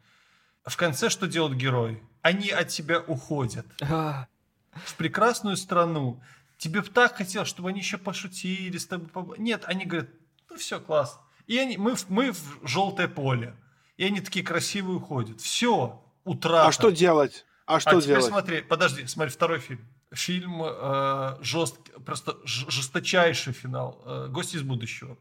[0.64, 2.02] В конце что делают герои?
[2.22, 4.26] Они от тебя уходят А,
[4.72, 6.22] в прекрасную страну.
[6.56, 9.38] Тебе бы так хотелось, чтобы они еще пошутили с тобой.
[9.38, 10.08] Нет, они говорят,
[10.48, 11.20] ну все, класс.
[11.46, 13.54] И они, мы, в- мы в желтое поле.
[13.96, 15.40] И они такие красивые уходят.
[15.40, 16.68] Все, утрата.
[16.68, 17.44] А что делать?
[17.66, 18.24] А что а теперь делать?
[18.24, 19.84] смотри, подожди, смотри, второй фильм.
[20.14, 24.02] Фильм э, жест- просто жесточайший финал.
[24.06, 25.16] Э, Гости из будущего.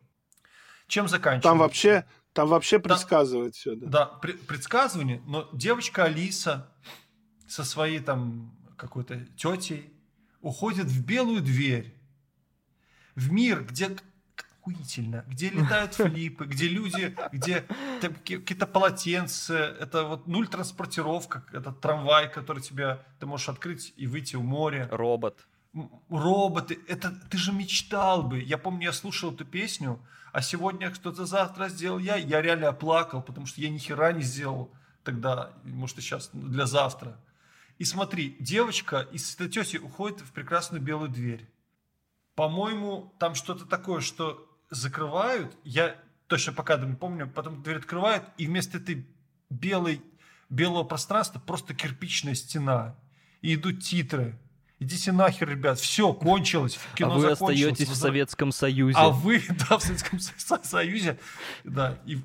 [0.87, 1.49] Чем заканчивается?
[1.49, 3.55] Там вообще, там вообще Да.
[3.55, 3.87] все, да.
[3.87, 6.69] Да, пре- предсказывание, но девочка Алиса
[7.47, 9.91] со своей там какой-то тетей
[10.41, 11.95] уходит в белую дверь.
[13.15, 13.95] В мир, где
[14.63, 17.65] охуительно, где летают флипы, где люди, где
[18.01, 24.35] какие-то полотенца, это вот нуль транспортировка, это трамвай, который тебя, ты можешь открыть и выйти
[24.37, 25.45] в море робот.
[26.09, 28.41] роботы, это ты же мечтал бы.
[28.41, 29.99] Я помню, я слушал эту песню,
[30.31, 34.23] а сегодня что-то завтра сделал я, я реально оплакал, потому что я ни хера не
[34.23, 34.71] сделал
[35.03, 37.19] тогда, может, и сейчас, ну, для завтра.
[37.79, 41.49] И смотри, девочка из этой тети уходит в прекрасную белую дверь.
[42.35, 45.95] По-моему, там что-то такое, что закрывают, я
[46.27, 49.05] точно по кадрам не помню, потом дверь открывают, и вместо этой
[49.49, 50.01] белой,
[50.49, 52.95] белого пространства просто кирпичная стена.
[53.41, 54.39] И идут титры.
[54.79, 57.71] Идите нахер, ребят, все, кончилось, А кино вы закончилось.
[57.71, 58.97] остаетесь в Советском Союзе.
[58.97, 61.19] А вы, да, в Советском Со- Союзе,
[61.63, 62.15] да, и...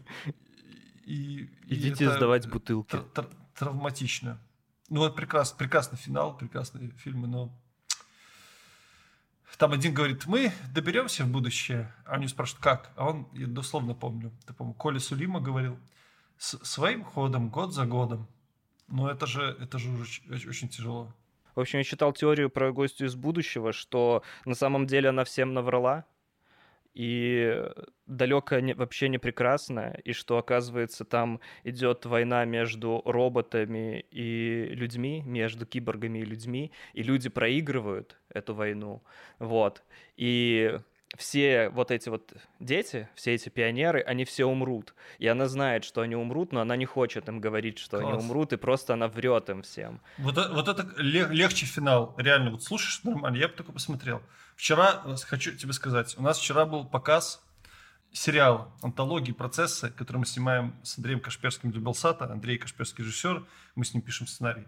[1.05, 2.95] и- и Идите это сдавать бутылки.
[2.97, 4.41] тр- тр- травматично.
[4.89, 7.57] Ну, это прекрасно, прекрасный финал, прекрасные фильмы, но...
[9.57, 11.93] Там один говорит, мы доберемся в будущее.
[12.05, 12.93] А они спрашивают, как?
[12.97, 15.79] А он, я дословно помню, ты, по-моему, Коля Сулима говорил,
[16.37, 18.29] «С- своим ходом, год за годом.
[18.87, 20.05] Но это же, это же уже
[20.49, 21.13] очень тяжело.
[21.55, 25.55] В общем, я читал теорию про гостью из будущего, что на самом деле она всем
[25.55, 26.05] наврала,
[26.95, 27.65] и
[28.07, 35.23] далеко не, вообще не прекрасная, и что, оказывается, там идет война между роботами и людьми,
[35.27, 39.03] между киборгами и людьми, и люди проигрывают эту войну,
[39.39, 39.83] вот.
[40.17, 40.79] И
[41.17, 44.95] все вот эти вот дети, все эти пионеры, они все умрут.
[45.19, 48.25] И она знает, что они умрут, но она не хочет им говорить, что они Класс.
[48.25, 50.01] умрут, и просто она врет им всем.
[50.19, 52.51] Вот, э- вот это ле- легче финал, реально.
[52.51, 54.23] Вот слушаешь нормально, я бы только посмотрел.
[54.59, 57.41] Вчера, хочу тебе сказать, у нас вчера был показ
[58.13, 62.25] сериала «Антологии процессы», который мы снимаем с Андреем Кашперским для Белсата.
[62.25, 64.67] Андрей Кашперский режиссер, мы с ним пишем сценарий.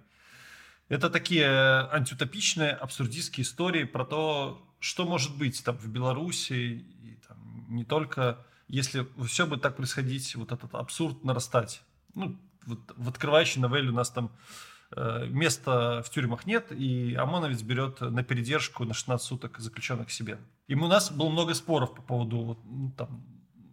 [0.88, 7.18] Это такие э, антиутопичные, абсурдистские истории про то, что может быть там в Беларуси и
[7.26, 11.83] там, не только, если все будет так происходить, вот этот абсурд нарастать.
[12.14, 14.31] Ну, вот в открывающей новелле у нас там
[14.96, 20.38] места в тюрьмах нет, и ОМОНовец берет на передержку на 16 суток заключенных к себе.
[20.66, 23.24] И у нас было много споров по поводу, вот, ну, там,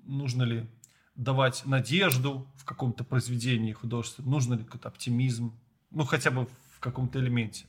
[0.05, 0.67] нужно ли
[1.15, 7.19] давать надежду в каком-то произведении художественном, нужно ли какой-то оптимизм, ну, хотя бы в каком-то
[7.19, 7.65] элементе.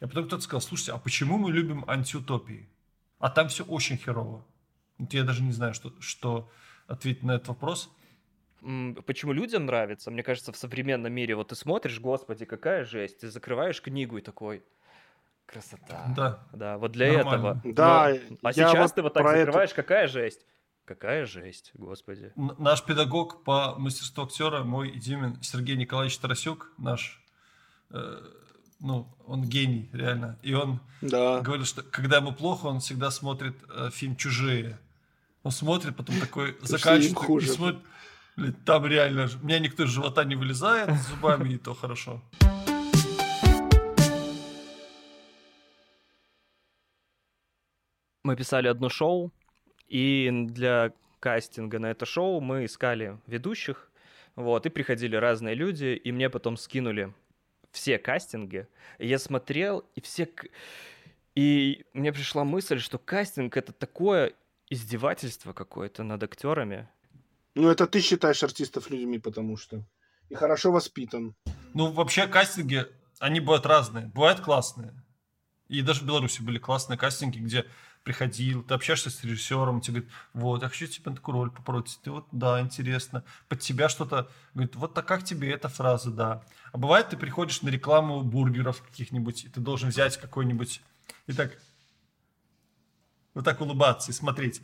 [0.00, 2.68] И потом кто-то сказал, слушайте, а почему мы любим антиутопии?
[3.18, 4.44] А там все очень херово.
[4.98, 6.50] Вот я даже не знаю, что, что
[6.86, 7.90] ответить на этот вопрос.
[9.06, 13.30] Почему людям нравится, мне кажется, в современном мире, вот ты смотришь, господи, какая жесть, ты
[13.30, 14.62] закрываешь книгу и такой,
[15.46, 16.12] красота.
[16.16, 16.40] Да.
[16.52, 17.60] Да, вот для Нормально.
[17.60, 17.74] этого.
[17.74, 18.12] Да.
[18.30, 19.82] Но, а сейчас вот ты вот так закрываешь, это...
[19.82, 20.44] какая жесть.
[20.84, 22.32] Какая жесть, господи.
[22.36, 27.20] Наш педагог по мастерству актера, мой Димин Сергей Николаевич Тарасюк, наш,
[27.90, 28.22] э,
[28.78, 30.38] ну, он гений, реально.
[30.42, 31.40] И он да.
[31.40, 34.78] говорил, что когда ему плохо, он всегда смотрит э, фильм «Чужие».
[35.42, 37.80] Он смотрит, потом такой заканчивает и смотрит,
[38.64, 42.22] там реально, у меня никто из живота не вылезает зубами, и то хорошо.
[48.24, 49.32] Мы писали одно шоу,
[49.86, 53.90] и для кастинга на это шоу мы искали ведущих,
[54.34, 57.14] вот, и приходили разные люди, и мне потом скинули
[57.70, 58.66] все кастинги.
[58.98, 60.28] Я смотрел, и все...
[61.34, 64.32] И мне пришла мысль, что кастинг— это такое
[64.68, 66.88] издевательство какое-то над актерами.
[67.56, 69.82] Ну, это ты считаешь артистов людьми, потому что.
[70.28, 71.34] И хорошо воспитан.
[71.72, 72.84] Ну, вообще, кастинги,
[73.18, 74.08] они бывают разные.
[74.08, 74.92] Бывают классные.
[75.68, 77.64] И даже в Беларуси были классные кастинги, где
[78.04, 81.98] приходил, ты общаешься с режиссером, тебе говорит, вот, я хочу тебе такую роль попробовать.
[82.04, 83.24] Ты вот, да, интересно.
[83.48, 86.44] Под тебя что-то, говорит, вот так как тебе эта фраза, да.
[86.72, 90.82] А бывает, ты приходишь на рекламу бургеров каких-нибудь, и ты должен взять какой-нибудь,
[91.26, 91.56] и так,
[93.32, 94.60] вот так улыбаться и смотреть.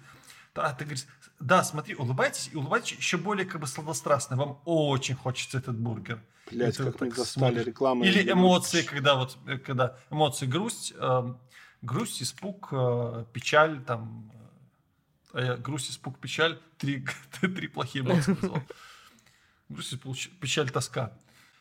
[0.54, 1.06] А ты говоришь,
[1.40, 4.36] да, смотри, улыбайтесь, и улыбайтесь еще более как бы сладострастно.
[4.36, 6.22] Вам очень хочется этот бургер.
[6.50, 8.04] Блять, как мы достали рекламу.
[8.04, 11.34] Или эмоции, когда вот, э, когда эмоции грусть, э,
[11.80, 14.30] грусть, испуг, э, печаль, там,
[15.32, 17.06] э, грусть, испуг, печаль, три,
[17.40, 18.62] три плохие эмоции назвал.
[19.70, 21.16] Грусть, испуг, печаль, тоска.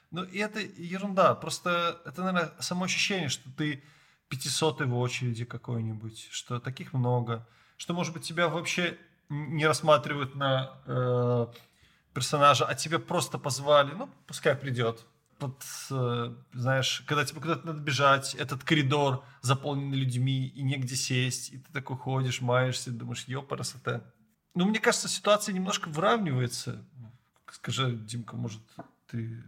[0.09, 1.35] Ну, и это ерунда.
[1.35, 3.81] Просто это, наверное, само ощущение, что ты
[4.27, 7.47] пятисотый в очереди какой-нибудь, что таких много
[7.81, 8.95] что, может быть, тебя вообще
[9.27, 11.47] не рассматривают на э,
[12.13, 15.03] персонажа, а тебя просто позвали, ну, пускай придет.
[15.39, 21.53] Вот, э, знаешь, когда тебе куда-то надо бежать, этот коридор заполнен людьми, и негде сесть,
[21.53, 24.03] и ты такой ходишь, маешься, думаешь, ёпарасоте.
[24.53, 26.85] Ну, мне кажется, ситуация немножко выравнивается.
[27.49, 28.61] Скажи, Димка, может,
[29.09, 29.43] ты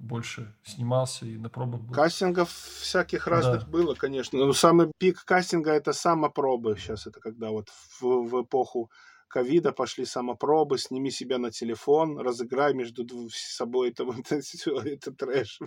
[0.00, 1.94] больше снимался и на пробах был.
[1.94, 3.70] Кастингов всяких разных да.
[3.70, 4.38] было, конечно.
[4.38, 6.76] Но самый пик кастинга это самопробы.
[6.78, 8.90] Сейчас это когда вот в, в эпоху
[9.30, 15.60] ковида пошли самопробы, сними себя на телефон, разыграй между собой это, это, это трэш.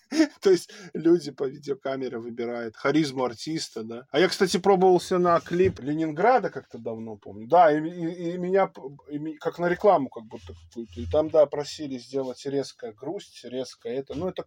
[0.40, 4.06] То есть люди по видеокамере выбирают харизму артиста, да.
[4.10, 7.46] А я, кстати, пробовался на клип Ленинграда как-то давно, помню.
[7.46, 8.72] Да, и, и, и меня
[9.10, 11.00] и, как на рекламу как будто какую-то.
[11.00, 14.14] И там, да, просили сделать резкая грусть, резкая это.
[14.14, 14.46] Ну, это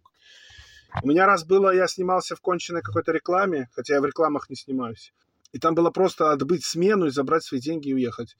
[1.02, 4.56] у меня раз было, я снимался в конченной какой-то рекламе, хотя я в рекламах не
[4.56, 5.12] снимаюсь.
[5.54, 8.36] И там было просто отбыть смену и забрать свои деньги и уехать.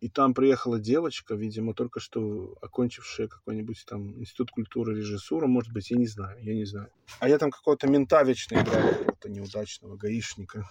[0.00, 5.90] И там приехала девочка, видимо, только что окончившая какой-нибудь там институт культуры, режиссуру, может быть,
[5.90, 6.88] я не знаю, я не знаю.
[7.18, 10.70] А я там какого-то мента вечно играл, какого-то неудачного гаишника.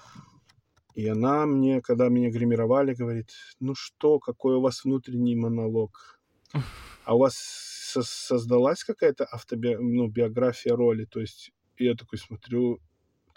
[0.96, 6.22] И она мне, когда меня гримировали, говорит, ну что, какой у вас внутренний монолог?
[7.04, 11.04] А у вас со- создалась какая-то автобиография ну, роли?
[11.04, 12.80] То есть я такой смотрю,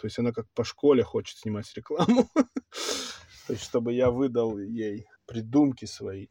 [0.01, 2.29] то есть она как по школе хочет снимать рекламу.
[3.47, 6.29] То есть, чтобы я выдал ей придумки свои.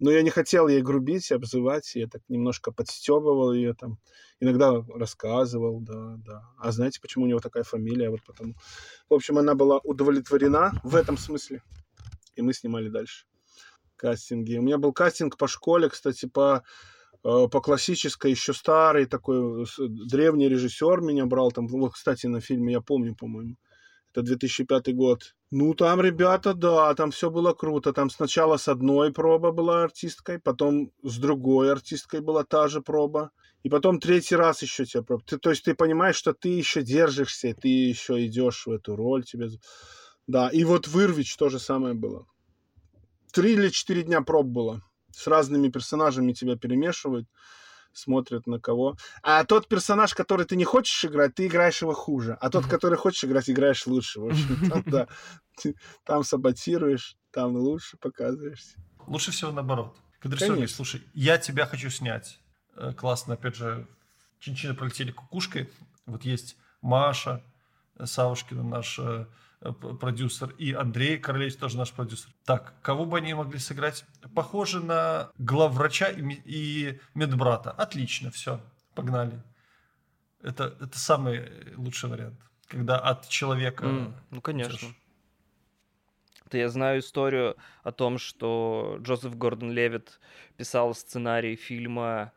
[0.00, 3.98] Но я не хотел ей грубить, обзывать, я так немножко подстебывал ее там.
[4.40, 6.42] Иногда рассказывал, да, да.
[6.56, 8.08] А знаете, почему у него такая фамилия?
[8.08, 8.54] Вот потому.
[9.10, 11.62] В общем, она была удовлетворена в этом смысле.
[12.36, 13.26] И мы снимали дальше
[13.96, 14.56] кастинги.
[14.56, 16.62] У меня был кастинг по школе, кстати, по
[17.22, 21.50] по классической, еще старый такой древний режиссер меня брал.
[21.50, 23.56] Там, вот, кстати, на фильме я помню, по-моему.
[24.12, 25.34] Это 2005 год.
[25.50, 27.92] Ну, там, ребята, да, там все было круто.
[27.92, 33.30] Там сначала с одной проба была артисткой, потом с другой артисткой была та же проба.
[33.64, 35.22] И потом третий раз еще тебя проба.
[35.26, 39.24] Ты, то есть ты понимаешь, что ты еще держишься, ты еще идешь в эту роль.
[39.24, 39.50] Тебе...
[40.26, 42.26] Да, и вот Вырвич то же самое было.
[43.32, 44.82] Три или четыре дня проб было
[45.18, 47.26] с разными персонажами тебя перемешивают,
[47.92, 48.96] смотрят на кого.
[49.22, 52.38] А тот персонаж, который ты не хочешь играть, ты играешь его хуже.
[52.40, 54.20] А тот, который хочешь играть, играешь лучше.
[54.20, 55.08] В общем, там, да,
[56.04, 58.78] там саботируешь, там лучше показываешься.
[59.08, 59.96] Лучше всего наоборот.
[60.20, 60.36] Когда
[60.68, 62.38] слушай, я тебя хочу снять.
[62.76, 63.88] Э, классно, опять же,
[64.38, 65.68] чинчины пролетели кукушкой.
[66.06, 67.42] Вот есть Маша
[68.02, 69.26] Савушкина, наша Э,
[69.60, 72.30] продюсер, и Андрей Королевич тоже наш продюсер.
[72.44, 74.04] Так, кого бы они могли сыграть?
[74.34, 77.70] Похоже на главврача и, и медбрата.
[77.72, 78.60] Отлично, все,
[78.94, 79.42] погнали.
[80.42, 83.84] Это, это самый лучший вариант, когда от человека...
[83.84, 84.86] Mm, ну, конечно.
[84.86, 84.94] Идешь.
[86.52, 90.20] Я знаю историю о том, что Джозеф Гордон Левит
[90.56, 92.32] писал сценарий фильма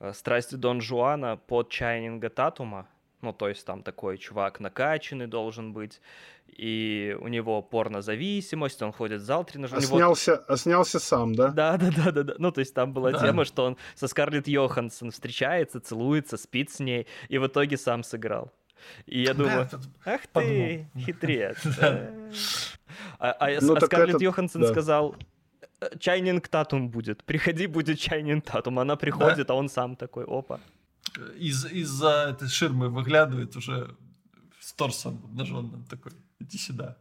[0.00, 2.88] э, «Страсти Дон Жуана» под Чайнинга Татума.
[3.26, 6.00] Ну, то есть там такой чувак накачанный должен быть,
[6.46, 9.82] и у него порнозависимость, он ходит в зал тренажерный.
[9.82, 9.96] А, него...
[9.96, 11.48] снялся, а снялся сам, да?
[11.48, 12.34] Да, да, да, да, да.
[12.38, 13.18] Ну, то есть там была да.
[13.18, 18.04] тема, что он со Скарлетт Йоханссон встречается, целуется, спит с ней, и в итоге сам
[18.04, 18.52] сыграл.
[19.06, 19.68] И я думаю,
[20.04, 21.58] ах ты, хитрец.
[23.18, 24.68] А, а, ну, а Скарлетт Йоханссон да.
[24.68, 25.16] сказал,
[25.80, 27.24] «Э, Чайнинг Татум будет.
[27.24, 28.78] Приходи, будет Чайнинг Татум.
[28.78, 29.54] Она приходит, да?
[29.54, 30.60] а он сам такой, опа.
[31.38, 33.96] Из, из-за этой ширмы выглядывает уже
[34.60, 36.12] с торсом обнаженным такой.
[36.40, 36.96] Иди сюда.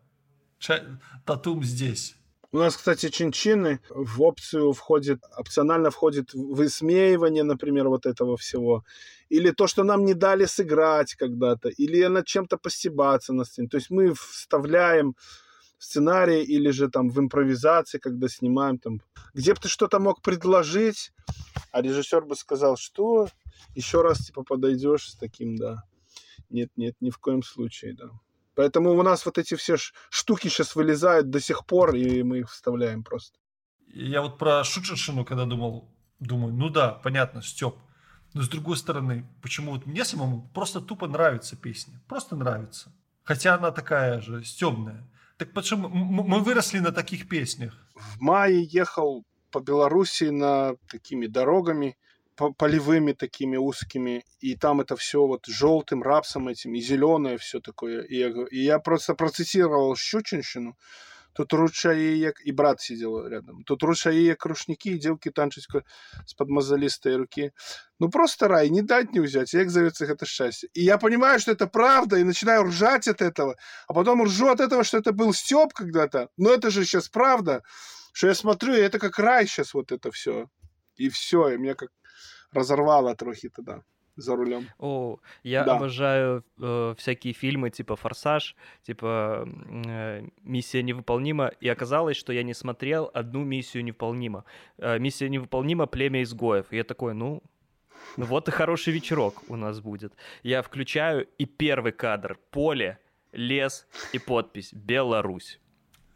[0.59, 0.83] Чай...
[1.25, 2.15] Татум здесь.
[2.51, 8.85] У нас, кстати, чинчины в опцию входит, опционально входит высмеивание, например, вот этого всего.
[9.27, 11.67] Или то, что нам не дали сыграть когда-то.
[11.67, 13.67] Или над чем-то постебаться на сцене.
[13.67, 15.15] То есть мы вставляем
[15.85, 19.01] сценарии или же там в импровизации, когда снимаем там,
[19.33, 21.11] где бы ты что-то мог предложить,
[21.71, 23.27] а режиссер бы сказал, что
[23.75, 25.83] еще раз типа подойдешь с таким, да.
[26.49, 28.09] Нет, нет, ни в коем случае, да.
[28.55, 29.75] Поэтому у нас вот эти все
[30.09, 33.37] штуки сейчас вылезают до сих пор, и мы их вставляем просто.
[33.93, 37.75] Я вот про шутшину, когда думал, думаю, ну да, понятно, Степ.
[38.33, 42.01] Но с другой стороны, почему вот мне самому просто тупо нравится песня.
[42.07, 42.93] Просто нравится.
[43.23, 45.03] Хотя она такая же, стебная.
[45.37, 47.73] Так почему мы выросли на таких песнях?
[47.95, 51.97] В мае ехал по Белоруссии на такими дорогами,
[52.57, 58.01] полевыми такими узкими, и там это все вот желтым рапсом этим, и зеленое все такое.
[58.03, 60.77] И я, и я просто процитировал Щучинщину,
[61.35, 63.63] Тут ручаї, як и брат сидел рядом.
[63.63, 65.67] Тут як рушники, и девки танчать
[66.25, 67.51] с подмазалистой руки.
[67.99, 69.53] Ну просто рай, не дать не взять.
[69.53, 70.69] Як зовется это счастье.
[70.73, 73.55] И я понимаю, что это правда, и начинаю ржать от этого.
[73.87, 76.29] А потом ржу от этого, что это был Степ когда-то.
[76.37, 77.63] Но это же сейчас правда,
[78.13, 80.47] что я смотрю, и это как рай сейчас вот это все.
[80.95, 81.89] И все, и меня как
[82.53, 83.81] разорвало трохи тогда
[84.15, 84.67] за рулем.
[84.79, 85.75] О, я да.
[85.75, 92.53] обожаю э, всякие фильмы типа «Форсаж», типа э, «Миссия невыполнима», и оказалось, что я не
[92.53, 94.45] смотрел одну «Миссию невыполнима».
[94.77, 95.85] Э, «Миссия невыполнима.
[95.85, 96.67] Племя изгоев».
[96.71, 97.41] И я такой, ну,
[98.17, 100.13] ну вот и хороший вечерок у нас будет.
[100.43, 102.99] Я включаю, и первый кадр— поле,
[103.31, 105.59] лес и подпись «Беларусь».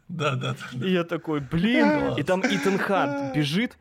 [0.08, 0.86] Да, да, да.
[0.86, 3.78] И я такой, блин, и там Итан Хант бежит,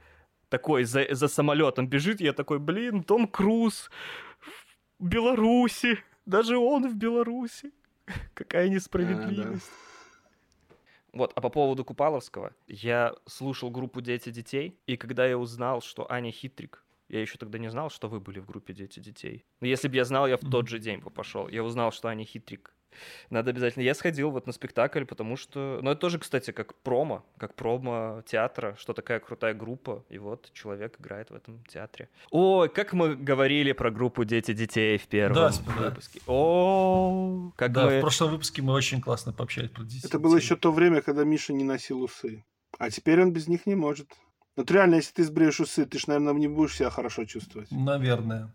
[0.49, 3.89] такой за, за самолетом бежит, я такой, блин, Том Круз
[4.99, 7.71] в Беларуси, даже он в Беларуси.
[8.33, 9.69] Какая несправедливость.
[9.69, 10.79] А, да.
[11.13, 16.11] Вот, а по поводу Купаловского, я слушал группу «Дети детей», и когда я узнал, что
[16.11, 19.45] Аня Хитрик, я еще тогда не знал, что вы были в группе «Дети детей».
[19.59, 21.47] Но если бы я знал, я в тот же день бы пошел.
[21.47, 22.73] Я узнал, что Аня Хитрик
[23.29, 23.83] надо обязательно.
[23.83, 25.79] Я сходил вот на спектакль, потому что...
[25.81, 30.51] Ну, это тоже, кстати, как промо, как промо театра, что такая крутая группа, и вот
[30.53, 32.09] человек играет в этом театре.
[32.31, 36.21] Ой, как мы говорили про группу «Дети детей» в первом да, выпуске.
[36.27, 37.97] О, как да, мы...
[37.97, 40.07] в прошлом выпуске мы очень классно пообщались про детей.
[40.07, 42.43] Это было еще то время, когда Миша не носил усы.
[42.77, 44.09] А теперь он без них не может.
[44.55, 47.71] Вот реально, если ты сбреешь усы, ты ж, наверное, не будешь себя хорошо чувствовать.
[47.71, 48.53] Наверное.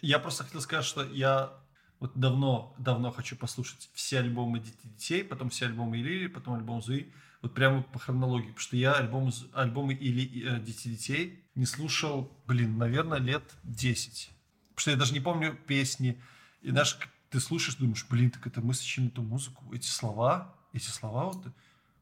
[0.00, 1.52] Я просто хотел сказать, что я
[2.00, 7.12] вот давно, давно хочу послушать все альбомы детей, потом все альбомы Илири, потом альбом Зуи,
[7.42, 12.32] вот прямо по хронологии, потому что я альбом, альбомы Или э, Дети детей не слушал,
[12.46, 14.30] блин, наверное, лет 10.
[14.70, 16.20] Потому что я даже не помню песни.
[16.62, 16.98] И знаешь,
[17.28, 21.46] ты слушаешь, думаешь, блин, так это мы сочинили эту музыку, эти слова, эти слова вот.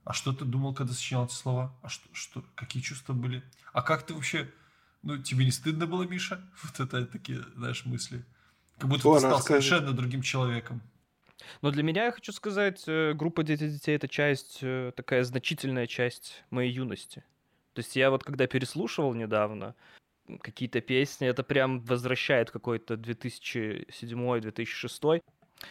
[0.05, 1.76] А что ты думал, когда сочинял эти слова?
[1.82, 3.44] А что, что, какие чувства были?
[3.72, 4.51] А как ты вообще,
[5.03, 6.40] ну, тебе не стыдно было, Миша?
[6.62, 8.24] Вот это такие, знаешь, мысли.
[8.78, 9.68] Как будто О, ты стал расскажи.
[9.68, 10.80] совершенно другим человеком.
[11.62, 15.86] Но для меня, я хочу сказать, э, группа «Дети детей»— это часть, э, такая значительная
[15.86, 17.24] часть моей юности.
[17.72, 19.74] То есть я вот когда переслушивал недавно
[20.42, 25.22] какие-то песни, это прям возвращает какой-то 2007-2006.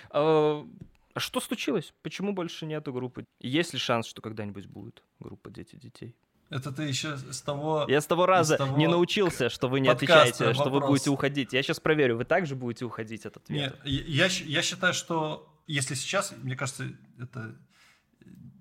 [0.10, 0.66] А,
[1.14, 1.94] а что случилось?
[2.02, 3.26] Почему больше нету группы?
[3.40, 6.16] Есть ли шанс, что когда-нибудь будет группа «Дети детей»?
[6.50, 7.86] Это ты еще с того...
[7.90, 10.62] Я с того раза того не научился, что вы не отвечаете, вопрос.
[10.62, 11.54] что вы будете уходить.
[11.54, 13.76] Я сейчас проверю, вы также будете уходить от ответа?
[13.76, 16.86] Нет, я, я считаю, что если сейчас, мне кажется,
[17.20, 17.56] это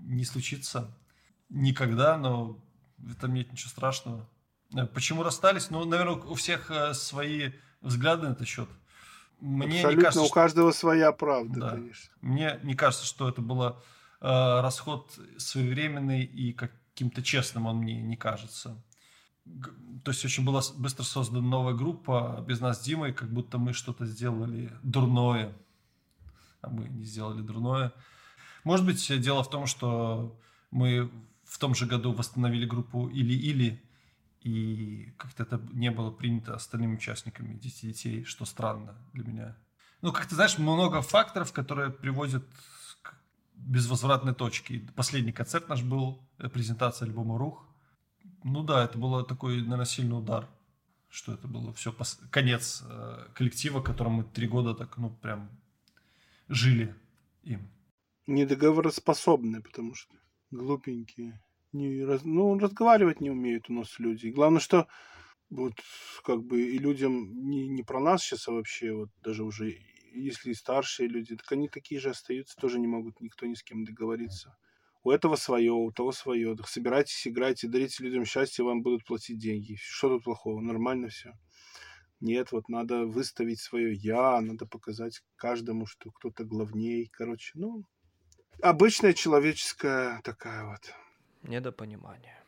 [0.00, 0.96] не случится
[1.48, 2.60] никогда, но
[2.98, 4.28] в этом нет ничего страшного.
[4.74, 5.70] Э, почему расстались?
[5.70, 8.68] Ну, наверное, у всех э, свои взгляды на этот счет.
[9.40, 11.70] Мне Абсолютно, не кажется, у каждого своя правда, да.
[11.70, 12.14] конечно.
[12.20, 13.72] Мне не кажется, что это был э,
[14.20, 18.82] расход своевременный и как каким-то честным он мне не кажется.
[20.02, 23.74] То есть очень была быстро создана новая группа без нас с Димой, как будто мы
[23.74, 25.52] что-то сделали дурное.
[26.62, 27.92] А мы не сделали дурное.
[28.64, 30.40] Может быть, дело в том, что
[30.70, 31.10] Мы
[31.44, 33.82] в том же году восстановили группу «Или-или»,
[34.42, 39.56] и как-то это не было принято остальными участниками «Дети детей», что странно для меня.
[40.02, 42.44] Ну, как ты знаешь, много факторов, которые приводят
[43.56, 44.86] безвозвратной точке.
[44.94, 47.66] Последний концерт наш был, э, презентация альбома «Рух».
[48.44, 50.48] Ну да, это был такой, наверное, сильный удар,
[51.08, 52.20] что это было все пос...
[52.30, 55.50] конец э, коллектива, которым мы три года так, ну, прям
[56.48, 56.94] жили
[57.42, 57.68] им.
[58.26, 60.14] Недоговороспособные, потому что
[60.50, 61.40] глупенькие.
[61.72, 62.22] Не раз...
[62.24, 64.28] Ну, разговаривать не умеют у нас люди.
[64.28, 64.86] Главное, что
[65.50, 65.74] вот
[66.24, 69.78] как бы и людям не, не про нас сейчас, а вообще вот даже уже
[70.16, 73.84] если старшие люди, так они такие же остаются, тоже не могут никто ни с кем
[73.84, 74.56] договориться.
[75.04, 76.56] У этого свое, у того свое.
[76.56, 79.76] Так собирайтесь, играйте, дарите людям счастье, вам будут платить деньги.
[79.80, 80.60] Что тут плохого?
[80.60, 81.32] Нормально все.
[82.20, 87.08] Нет, вот надо выставить свое я, надо показать каждому, что кто-то главней.
[87.12, 87.84] Короче, ну,
[88.62, 90.92] обычная человеческая такая вот.
[91.42, 92.42] Недопонимание.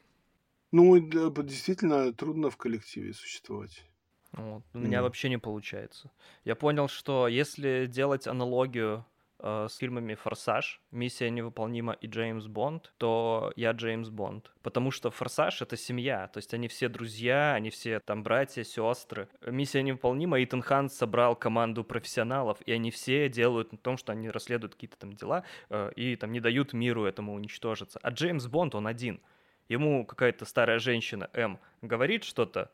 [0.73, 3.85] Ну, действительно трудно в коллективе существовать.
[4.33, 4.63] Вот.
[4.75, 5.03] У меня mm.
[5.03, 6.11] вообще не получается.
[6.45, 9.05] Я понял, что если делать аналогию
[9.39, 14.53] э, с фильмами «Форсаж», «Миссия невыполнима» и «Джеймс Бонд», то я Джеймс Бонд.
[14.63, 19.29] Потому что «Форсаж»— это семья, то есть они все друзья, они все там братья, сестры.
[19.47, 24.29] «Миссия невыполнима» Итан Хан собрал команду профессионалов, и они все делают на том, что они
[24.31, 27.99] расследуют какие-то там дела э, и там не дают миру этому уничтожиться.
[28.03, 29.21] А Джеймс Бонд, он один.
[29.69, 32.71] Ему какая-то старая женщина М говорит что-то,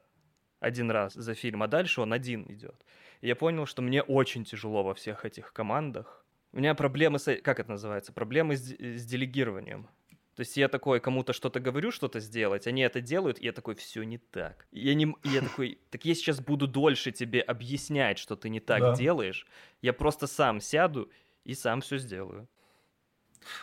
[0.64, 2.84] один раз за фильм, а дальше он один идет.
[3.20, 6.24] И я понял, что мне очень тяжело во всех этих командах.
[6.52, 7.36] У меня проблемы с...
[7.42, 8.12] Как это называется?
[8.12, 9.88] Проблемы с, с делегированием.
[10.36, 13.76] То есть я такой кому-то что-то говорю, что-то сделать, они это делают, и я такой,
[13.76, 14.66] все не так.
[14.72, 18.48] И я, не, и я такой, так я сейчас буду дольше тебе объяснять, что ты
[18.48, 18.94] не так да.
[18.94, 19.46] делаешь.
[19.80, 21.08] Я просто сам сяду
[21.44, 22.48] и сам все сделаю.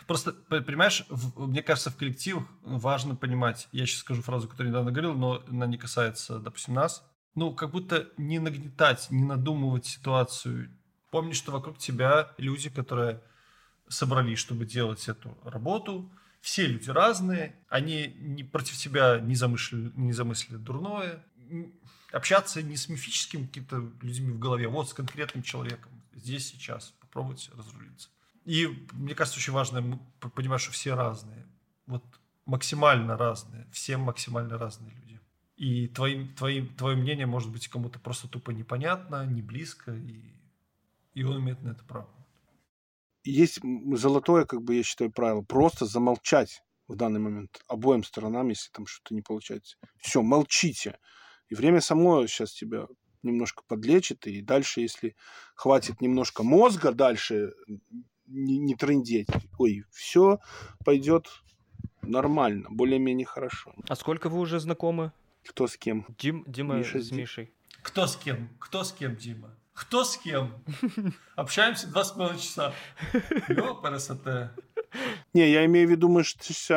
[0.06, 4.90] Просто, понимаешь, в, мне кажется, в коллективах важно понимать, я сейчас скажу фразу, которую недавно
[4.90, 7.04] говорил, но она не касается, допустим, нас,
[7.34, 10.70] ну, как будто не нагнетать, не надумывать ситуацию.
[11.10, 13.22] Помни, что вокруг тебя люди, которые
[13.88, 16.10] собрались, чтобы делать эту работу,
[16.40, 21.24] все люди разные, они не, против тебя не замыслили, не замыслили дурное,
[22.10, 27.50] общаться не с мифическими какими-то людьми в голове, вот с конкретным человеком, здесь, сейчас, попробовать
[27.56, 28.08] разрулиться.
[28.44, 30.00] И мне кажется, очень важно
[30.34, 31.46] понимать, что все разные.
[31.86, 32.04] Вот
[32.44, 33.68] максимально разные.
[33.72, 35.20] Все максимально разные люди.
[35.56, 40.34] И твои, твои, твое мнение может быть кому-то просто тупо непонятно, не близко, и,
[41.14, 42.08] и он имеет на это право.
[43.24, 43.60] Есть
[43.94, 45.42] золотое, как бы я считаю, правило.
[45.42, 49.76] Просто замолчать в данный момент обоим сторонам, если там что-то не получается.
[49.98, 50.98] Все, молчите.
[51.48, 52.88] И время само сейчас тебя
[53.22, 55.14] немножко подлечит, и дальше, если
[55.54, 57.52] хватит немножко мозга дальше
[58.26, 59.28] не, не трындеть.
[59.58, 60.38] Ой, все
[60.84, 61.28] пойдет
[62.02, 63.74] нормально, более-менее хорошо.
[63.88, 65.12] А сколько вы уже знакомы?
[65.48, 66.06] Кто с кем?
[66.18, 67.52] Дим, Дима Миша с Мишей.
[67.82, 68.48] Кто с кем?
[68.58, 69.56] Кто с кем, Дима?
[69.74, 70.52] Кто с кем?
[71.34, 72.72] Общаемся два с половиной часа.
[73.48, 74.50] Ёпарасоте.
[75.32, 76.36] Не, я имею в виду, мы же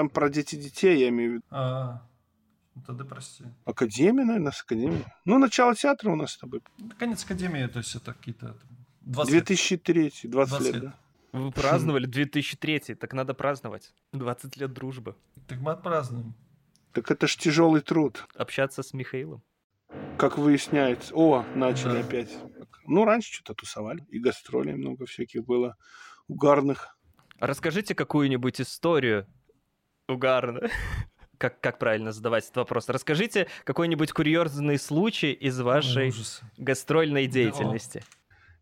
[0.09, 1.45] про дети детей, я имею в виду.
[1.51, 2.07] А,
[2.73, 3.43] ну тогда прости.
[3.65, 5.05] Академия, наверное, с академии.
[5.25, 6.61] Ну, начало театра у нас с тобой.
[6.97, 8.57] Конец академии, то есть это какие-то...
[9.01, 10.99] 20 2003, 20, 20 лет, лет, да.
[11.35, 13.93] Вы праздновали 2003, так надо праздновать.
[14.13, 15.15] 20 лет дружбы.
[15.47, 16.33] Так мы отпразднуем.
[16.93, 18.25] Так это ж тяжелый труд.
[18.35, 19.43] Общаться с Михаилом.
[20.17, 21.13] Как выясняется.
[21.13, 21.99] О, начали да.
[21.99, 22.37] опять.
[22.85, 24.05] Ну, раньше что-то тусовали.
[24.09, 25.75] И гастролей много всяких было
[26.27, 26.97] угарных.
[27.39, 29.27] Расскажите какую-нибудь историю
[30.07, 30.69] угарную.
[31.37, 32.87] Как, как правильно задавать этот вопрос?
[32.87, 36.39] Расскажите какой-нибудь курьезный случай из вашей Ужас.
[36.57, 38.05] гастрольной деятельности.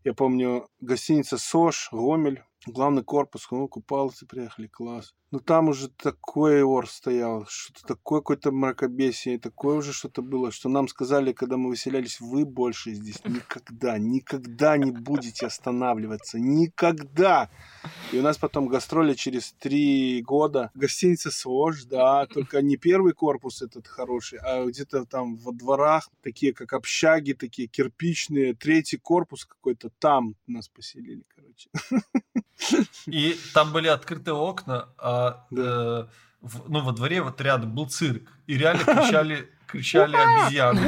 [0.04, 5.14] Я помню, гостиница «Сош», Гомель, главный корпус, ну, купался, приехали, класс.
[5.34, 10.68] Но там уже такой ор стоял, что-то такое какое-то мракобесие, такое уже что-то было, что
[10.68, 17.50] нам сказали, когда мы выселялись, вы больше здесь никогда, никогда не будете останавливаться, никогда.
[18.12, 20.70] И у нас потом гастроли через три года.
[20.76, 26.52] Гостиница Свож, да, только не первый корпус этот хороший, а где-то там во дворах, такие
[26.52, 31.70] как общаги, такие кирпичные, третий корпус какой-то, там нас поселили, короче.
[33.06, 35.62] И там были открытые окна, а да.
[35.62, 36.06] э,
[36.44, 38.30] в, ну, во дворе вот рядом был цирк.
[38.46, 40.80] И реально кричали, кричали обезьяны.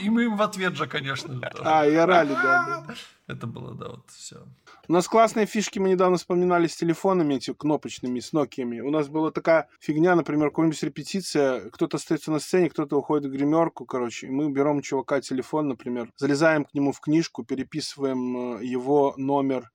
[0.00, 1.40] И, и мы им в ответ же, конечно.
[1.62, 2.94] А, и орали, да, да.
[3.26, 4.36] Это было, да, вот все.
[4.86, 8.80] У нас классные фишки, мы недавно вспоминали с телефонами, эти кнопочными, с Nokia.
[8.80, 13.34] У нас была такая фигня, например, какая-нибудь репетиция, кто-то остается на сцене, кто-то уходит в
[13.34, 18.58] гримерку, короче, и мы берем у чувака телефон, например, залезаем к нему в книжку, переписываем
[18.58, 19.70] э, его номер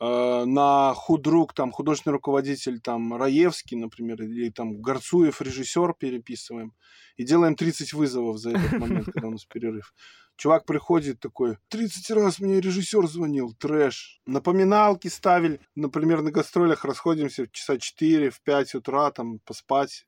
[0.00, 6.72] на худрук, там, художественный руководитель, там, Раевский, например, или там Горцуев, режиссер, переписываем,
[7.16, 9.94] и делаем 30 вызовов за этот момент, когда у нас перерыв.
[10.36, 14.22] Чувак приходит такой, 30 раз мне режиссер звонил, трэш.
[14.24, 20.06] Напоминалки ставили, например, на гастролях расходимся в часа 4, в 5 утра, там, поспать,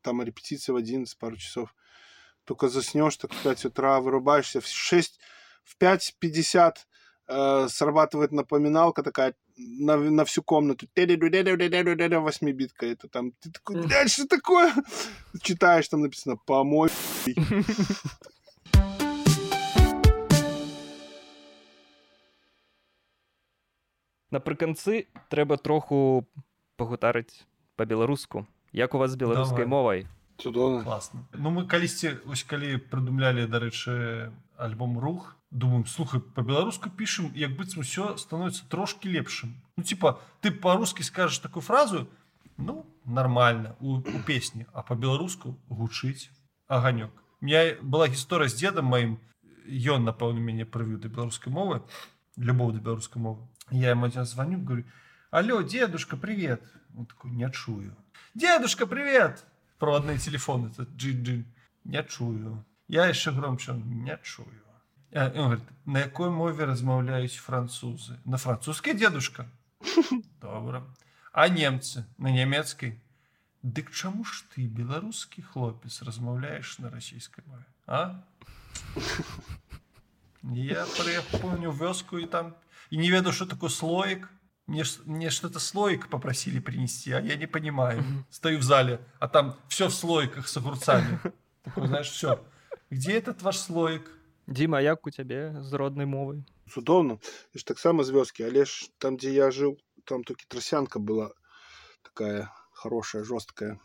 [0.00, 1.74] там репетиция в 11, пару часов.
[2.44, 5.20] Только заснешь, так в 5 утра вырубаешься, в 6,
[5.62, 6.76] в 5.50
[7.27, 10.87] э, срабатывает напоминалка такая на, на всю комнату.
[12.19, 12.85] Восьмибитка.
[12.85, 14.73] Это там, ты такой, блядь, что такое?
[15.41, 16.89] Читаешь, там написано, помой.
[24.31, 26.25] Напрыканцы трэба троху
[26.77, 27.43] пагутарыць
[27.75, 28.47] па-беларуску.
[28.71, 30.11] Як у вас з беларускай Давай.
[30.35, 30.35] мовай?
[30.41, 30.83] Цудоўна.
[30.83, 37.53] класна ну мы калісьці ось калі прыдумлялі дарэчы альбом рух думаем слухай по-беларуску пішам як
[37.53, 42.07] быццам усё становіцца трошки лепшым ну типа ты по-рускі скажешь такую фразу
[42.57, 46.29] ну нормально у, у песні а по-беларуску гучыць
[46.67, 47.11] аганёк
[47.41, 49.17] У меня была гісторыя з дедам маім
[49.65, 51.81] ён напэўна мяне прывіў да беларускай мовы
[52.37, 54.85] любоў да беларускай мовы я ему один звоню говорю
[55.29, 56.61] алло дедушка привет
[56.97, 57.95] он такой не чую
[58.33, 59.45] дедушка привет
[59.79, 61.45] проводные телефоны это джин джин
[61.83, 64.47] не чую я еще громче не чую
[65.13, 69.45] А, и он говорит, на якой мове размаўляюць французы на французской дедушка
[70.41, 70.83] добра
[71.33, 72.99] а немцы на нямецкай
[73.61, 78.23] Дык чаму ж ты беларускі хлопец размаўляеш на расійскай мове а
[80.43, 82.55] я приехал помню в вёску и там
[82.89, 84.29] и не ведаю что такое слоик
[84.67, 88.03] мне, ж- мне что-то слоик попросили принести, а я не понимаю.
[88.29, 91.19] Стою в зале, а там все в слоиках с огурцами.
[91.63, 92.39] Такой, знаешь, все.
[92.89, 94.11] Где этот ваш слоик?
[94.47, 96.43] Дзіма, як у цябе з роднай мовай?
[96.69, 97.17] Цудоўна.
[97.53, 101.29] Я ж таксама з вёскі, але ж там, дзе я жыў, там толькі трасянка была
[102.03, 103.77] такая хорошая, жорсткая.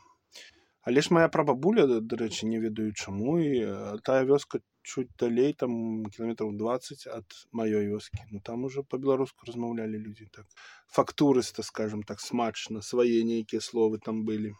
[0.82, 5.52] Але ж моя прабабуля, да- дарэчы, не ведаю чаму, і э, тая вёска чуть далей,
[5.52, 8.22] там кіламетраў 20 ад маёй вёскі.
[8.30, 10.46] Ну там уже па-беларуску размаўлялі людзі так.
[10.86, 14.54] Фактурыста, скажем так, смачна, свае нейкія словы там былі.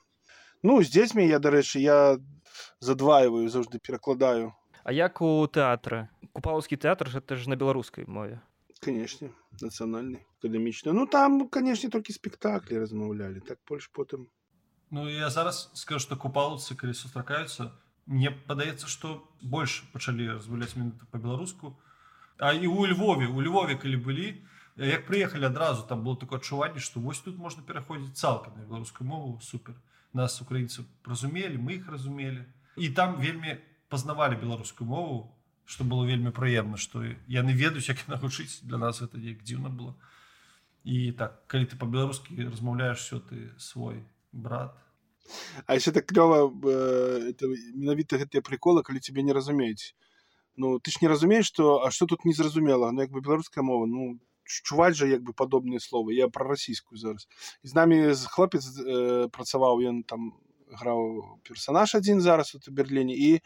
[0.63, 2.19] Ну, з дзецьмі я, дарэчы, я
[2.81, 4.53] задваиваю, заўжды перакладаю.
[4.83, 6.09] А як у тэатра?
[6.33, 8.43] Купалаўскі тэатр гэта ж на беларускай мове.
[8.83, 9.31] Канешне,
[9.63, 10.91] нацыянальны, акадэмічны.
[10.91, 14.27] Ну там, канешне, толькі спектаклі размаўлялі, так больш потым.
[14.91, 17.73] Ну, я зараз скажу, что купалцы, калі сустракаюцца,
[18.07, 21.77] мне падаецца, што больш пачалі размаўляць менавіта па-беларуску.
[22.39, 24.29] А і у Львове, у Львове, калі былі,
[24.77, 29.09] як прыехалі адразу, там было такое адчуванне, што вось тут можна пераходзіць цалкам на беларускую
[29.09, 29.75] мову, супер.
[30.13, 32.45] Нас украінцы разумелі, мы іх разумелі.
[32.77, 33.57] І там вельмі
[33.89, 35.33] пазнавалі беларускую мову,
[35.65, 39.69] што было вельмі прыемна, што яны ведаюць, як яна гучыць для нас гэта неяк дзіўна
[39.69, 39.97] было.
[40.87, 44.77] І так, калі ты па-беларускі размаўляеш все ты свой брат,
[45.68, 49.96] А яшчэ так клёва менавіта гэтыя прыколы, калі цябе не разумеюць.
[50.58, 53.86] Ну ты ж не разумееш, што а што тут незразумела, ну як бы беларуская мова,
[53.86, 56.14] ну чуваць жа як бы падобныя словы.
[56.14, 57.28] Я пра расійскую зараз.
[57.64, 60.34] І з намі з хлопец э, працаваў, ён там
[60.72, 63.40] граў персанаж адзін зараз у Берліне і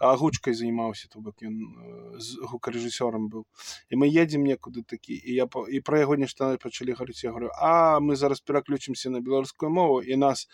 [0.00, 3.44] агучкай займаўся, то бок ён э, з гукарэжысёрам быў.
[3.92, 7.52] І мы едзем некуды такі і я і пра яго нешта пачалі гаварыць я говорю
[7.60, 10.48] а мы зараз пераключымся на беларускую мову і нас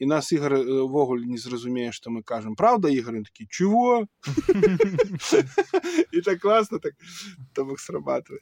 [0.00, 4.06] і нас ігор э, увогуле не зразумее што мы кажам Праўда ігор Ён такі чего
[6.12, 6.94] і так класна так
[7.52, 8.40] то бок срабатывае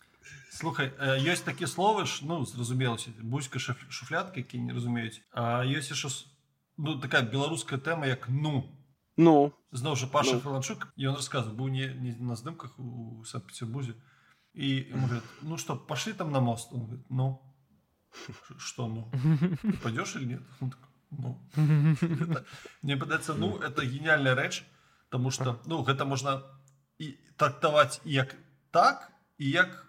[0.51, 5.65] Слухай, э, ёсць такія словы ж ну зразумелася бузька шаф- шуфлятка які не разумеюць А
[5.67, 6.27] ёсць яшчэ с-
[6.77, 8.71] ну такая беларуская тэма як ну
[9.17, 10.41] ну зноў жа Паша Ну.
[10.41, 13.95] Фаланчук ён расказваў быў не, не на здымках у санкт-петербурзе
[14.55, 17.43] і ему говорят ну что пошли там на мост он говорит ну
[18.15, 19.11] «Ш- что ну
[19.63, 21.38] ты пойдешь или нет Он такой, ну.
[21.56, 22.46] Это-
[22.82, 24.64] мне падаецца ну это гениальная рэч
[25.10, 26.42] потому что ну гэта можна
[27.00, 28.36] і трактаваць як
[28.72, 29.86] так і як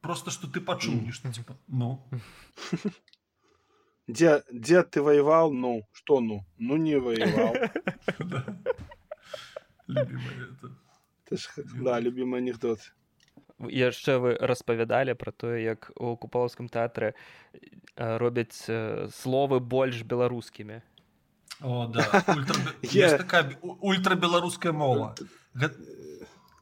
[0.00, 2.02] просто что ты пачуў нешта типа ну.
[4.08, 5.52] Дзе дзе ты воевал?
[5.52, 5.82] Ну.
[5.92, 7.54] Что ну ну не воевал.
[9.88, 10.02] Да.
[10.04, 11.36] любимое это.
[11.36, 11.48] Ж,
[11.82, 12.80] да любимый анекдот
[13.66, 20.82] яшчэ вы распавядалі пра тое як у купалаўскім тэатры э, робяць э, словы больш беларускімі.
[21.60, 22.06] О, да.
[22.36, 22.56] Ультра...
[22.82, 25.14] Есть такая ультрабеларуская мова.
[25.54, 25.74] Гэта,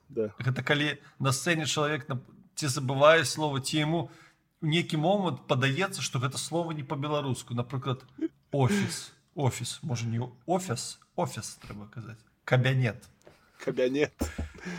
[0.08, 0.32] да.
[0.40, 2.20] гэта калі на сцэне чалавек на...
[2.56, 4.08] ці забывае слова ці яму
[4.62, 7.52] у нейкі момант падаецца што гэта слова не па-беларуску.
[7.52, 8.04] Напрыклад
[8.52, 9.12] офіс.
[9.34, 9.78] Офіс.
[9.82, 12.20] Можа не офіс офіс трэба казаць.
[12.44, 13.04] Кабянет
[13.59, 14.11] кабянет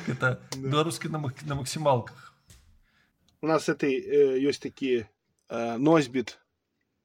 [0.09, 2.35] это беларускі на, мак- на максімалках
[3.43, 6.39] У нас этой э, ёсць такі э, носьбіт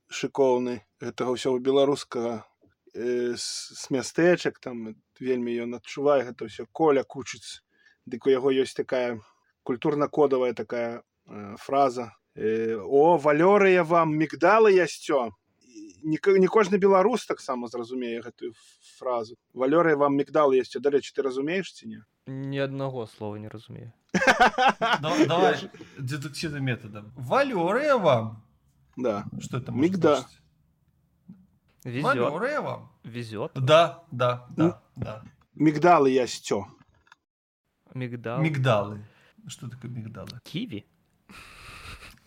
[0.09, 2.45] шыкоўны гэтага ўсяго беларускага
[2.93, 7.65] э, з, з мястэчак там вельмі ён адчувае гэта ўсё коля кучыць
[8.05, 9.17] дык у яго ёсць такая
[9.63, 15.33] культурна-кодавая такая э, фраза э, о валёрыя вам мігдалы ясцё
[16.03, 18.53] не, не кожны беларус таксама зразумее гэтую
[18.97, 23.93] фразу валёрыя вам мігдал ясцё дарэчы ты разумееш ці не Ни одного слова не разумею.
[25.01, 25.55] Да- Давай
[25.97, 27.11] дедуктивным методом.
[27.15, 28.43] Валерия вам.
[28.97, 30.15] да Что это может Мигда.
[30.17, 30.41] значить?
[31.85, 32.03] Везет.
[32.03, 32.91] Валерия вам.
[33.03, 33.51] Везет.
[33.55, 35.23] Да, да, да, да.
[35.55, 36.65] мігдалы ясцё
[37.93, 38.41] Мигдал.
[38.41, 39.07] Мигдалы.
[39.47, 40.39] Что такое мигдалы?
[40.43, 40.85] Киви.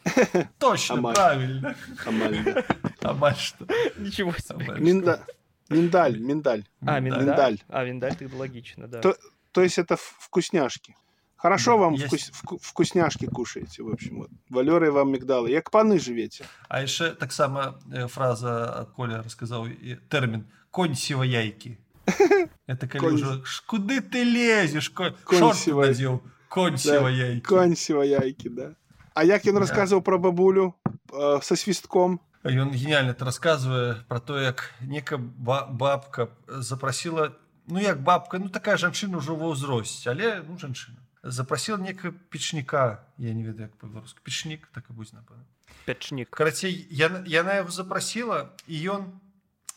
[0.59, 1.15] Точно, Амаль.
[1.15, 1.77] правильно.
[2.07, 2.65] амаль да.
[3.03, 3.67] Амаль что?
[3.99, 4.65] Ничего себе.
[4.65, 5.25] Амаль Минда...
[5.69, 7.01] миндаль миндаль А, Миндаль.
[7.01, 7.27] миндаль.
[7.27, 7.59] Миндаль.
[7.69, 9.01] А, миндаль, тогда логично, да.
[9.01, 9.17] То-
[9.53, 10.97] то есть это в- вкусняшки
[11.37, 12.07] хорошо Да, вам есть.
[12.07, 17.11] вкус- вку- вкусняшки кушаете в общем вот валёрыя вам мігдалы як паны жывеце А еще
[17.11, 21.79] так само э, фраза от Коля рассказал и термин конь сивояйки.
[22.67, 27.47] Это когда Конь- уже «Ш- куды ты лезешь, конь, Конь шорты сивой- надел, конь сивояйки.
[27.47, 28.75] конь сіваяйкі да
[29.16, 30.76] А як ён расказваў про бабулю
[31.12, 37.36] э, со свистком И он гениально это рассказывае про то, как некая ба- бабка запросила,
[37.66, 41.02] ну як бабка, ну такая жанчына уже во ўзросце, але ну жанчына.
[41.24, 45.42] Запросила некая печніка, я не ведаю як по-беларуску, печнік, так і будзе напэўна.
[45.86, 46.30] Печник.
[46.30, 49.18] Карацей, яна, яна яго запрасіла і ён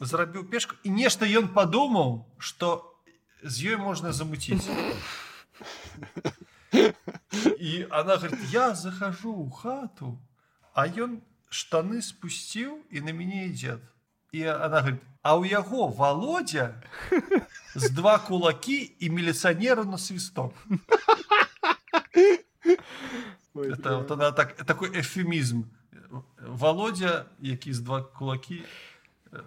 [0.00, 2.84] зрабіў пешку і нешта ён падумаў, што
[3.40, 4.68] з ёй можна замуціць.
[7.59, 10.17] І она говорит, я захожу ў хату,
[10.73, 13.77] а ён штаны спусціў і на мяне ідзе.
[14.31, 16.81] І она говорит, а ў яго Володя
[17.75, 20.53] з два кулакі і міліцыянеру на свісток.
[23.53, 25.63] Ой, Это вот она так, такой эфемизм.
[26.47, 28.63] Володя, які з два кулакі
[29.31, 29.39] э,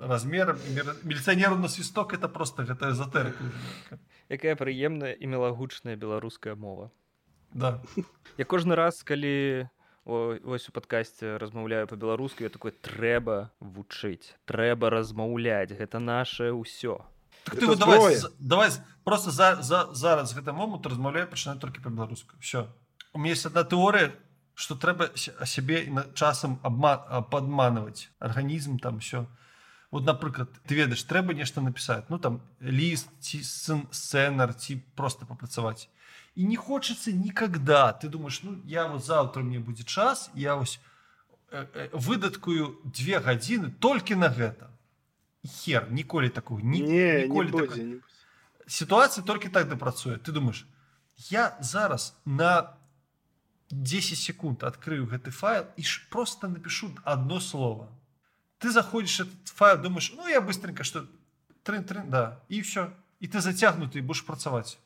[0.00, 3.44] размером, і мір- міліцыянеру на свісток, это просто гэта эзотэрыка.
[4.28, 6.90] Якая прыемная і мілагучная беларуская мова.
[7.53, 7.81] Да.
[8.37, 9.69] Я кожны раз, калі
[10.05, 17.05] о, ось у падкасці размаўляю па-беларуску, я такой трэба вучыць, трэба размаўляць, гэта наше ўсё.
[17.45, 18.69] Так ты вот давай, давай
[19.03, 22.35] просто за, за, зараз з гэтым момант размаўляю пачынаю толькі па-беларуску.
[22.39, 22.67] Все.
[23.13, 24.13] У меня есть одна тэорыя,
[24.55, 29.25] што трэба сябе часам абма, а, падманваць арганізм там все.
[29.91, 35.25] Вот, напрыклад, ты ведаеш, трэба нешта напісаць, ну там ліст ці сын- сцэнар ці просто
[35.25, 35.89] папрацаваць.
[36.38, 37.92] І не хочацца никогда.
[37.92, 40.80] Ты думаешь, ну я вот завтра мне будзе час, я вось
[41.50, 44.70] э, э, выдаткую две гадзіны толькі на гэта.
[45.42, 47.78] І Хер, ніколі такого ні, не не ніколі будзе такого.
[47.78, 48.02] не будзе.
[48.66, 50.16] Ситуація толькі так дапрацуе.
[50.16, 50.66] Ты думаешь,
[51.30, 52.74] я зараз на
[53.70, 57.88] 10 секунд открою гэты файл і ж просто напишу одно слово.
[58.58, 61.06] Ты заходишь в этот файл, думаешь, ну я быстренько что
[61.62, 62.92] трын трын, да, и все.
[63.20, 64.78] И ты затягнутый, будешь працаваць.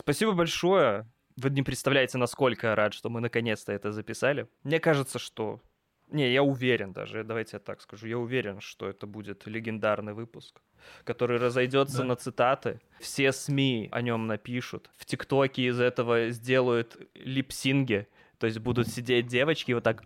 [0.00, 1.06] Спасибо большое.
[1.36, 4.48] Вы не представляете, насколько я рад, что мы наконец-то это записали.
[4.64, 5.60] Мне кажется, что...
[6.08, 10.60] Не, я уверен даже, давайте я так скажу, я уверен, что это будет легендарный выпуск,
[11.04, 12.04] который разойдется Да.
[12.04, 12.80] на цитаты.
[12.98, 14.90] Все СМИ о нем напишут.
[14.96, 20.02] В ТикТоке из этого сделают липсинги, то есть будут сидеть девочки и вот так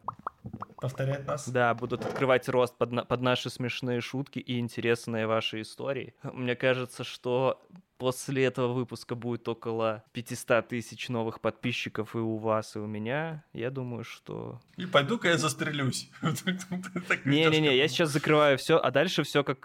[0.77, 1.49] Повторять нас.
[1.49, 6.13] Да, будут открывать рост под, на- под наши смешные шутки и интересные ваши истории.
[6.23, 7.63] Мне кажется, что
[8.05, 13.43] после этого выпуска будет около 500 тысяч новых подписчиков и у вас, и у меня.
[13.55, 14.61] Я думаю, что...
[14.77, 16.11] И пойду-ка я застрелюсь.
[17.25, 19.65] Не-не-не, я сейчас закрываю все, а дальше все как...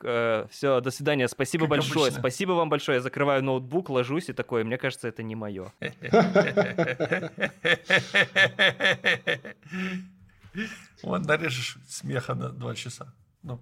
[0.52, 2.20] все, до свидания, спасибо Как большое, обычно.
[2.22, 2.96] спасибо вам большое.
[2.96, 5.74] Я закрываю ноутбук, ложусь и такое, мне кажется, это не мое.
[11.04, 13.14] Вот нарежешь смеха на два часа.
[13.44, 13.62] Ну,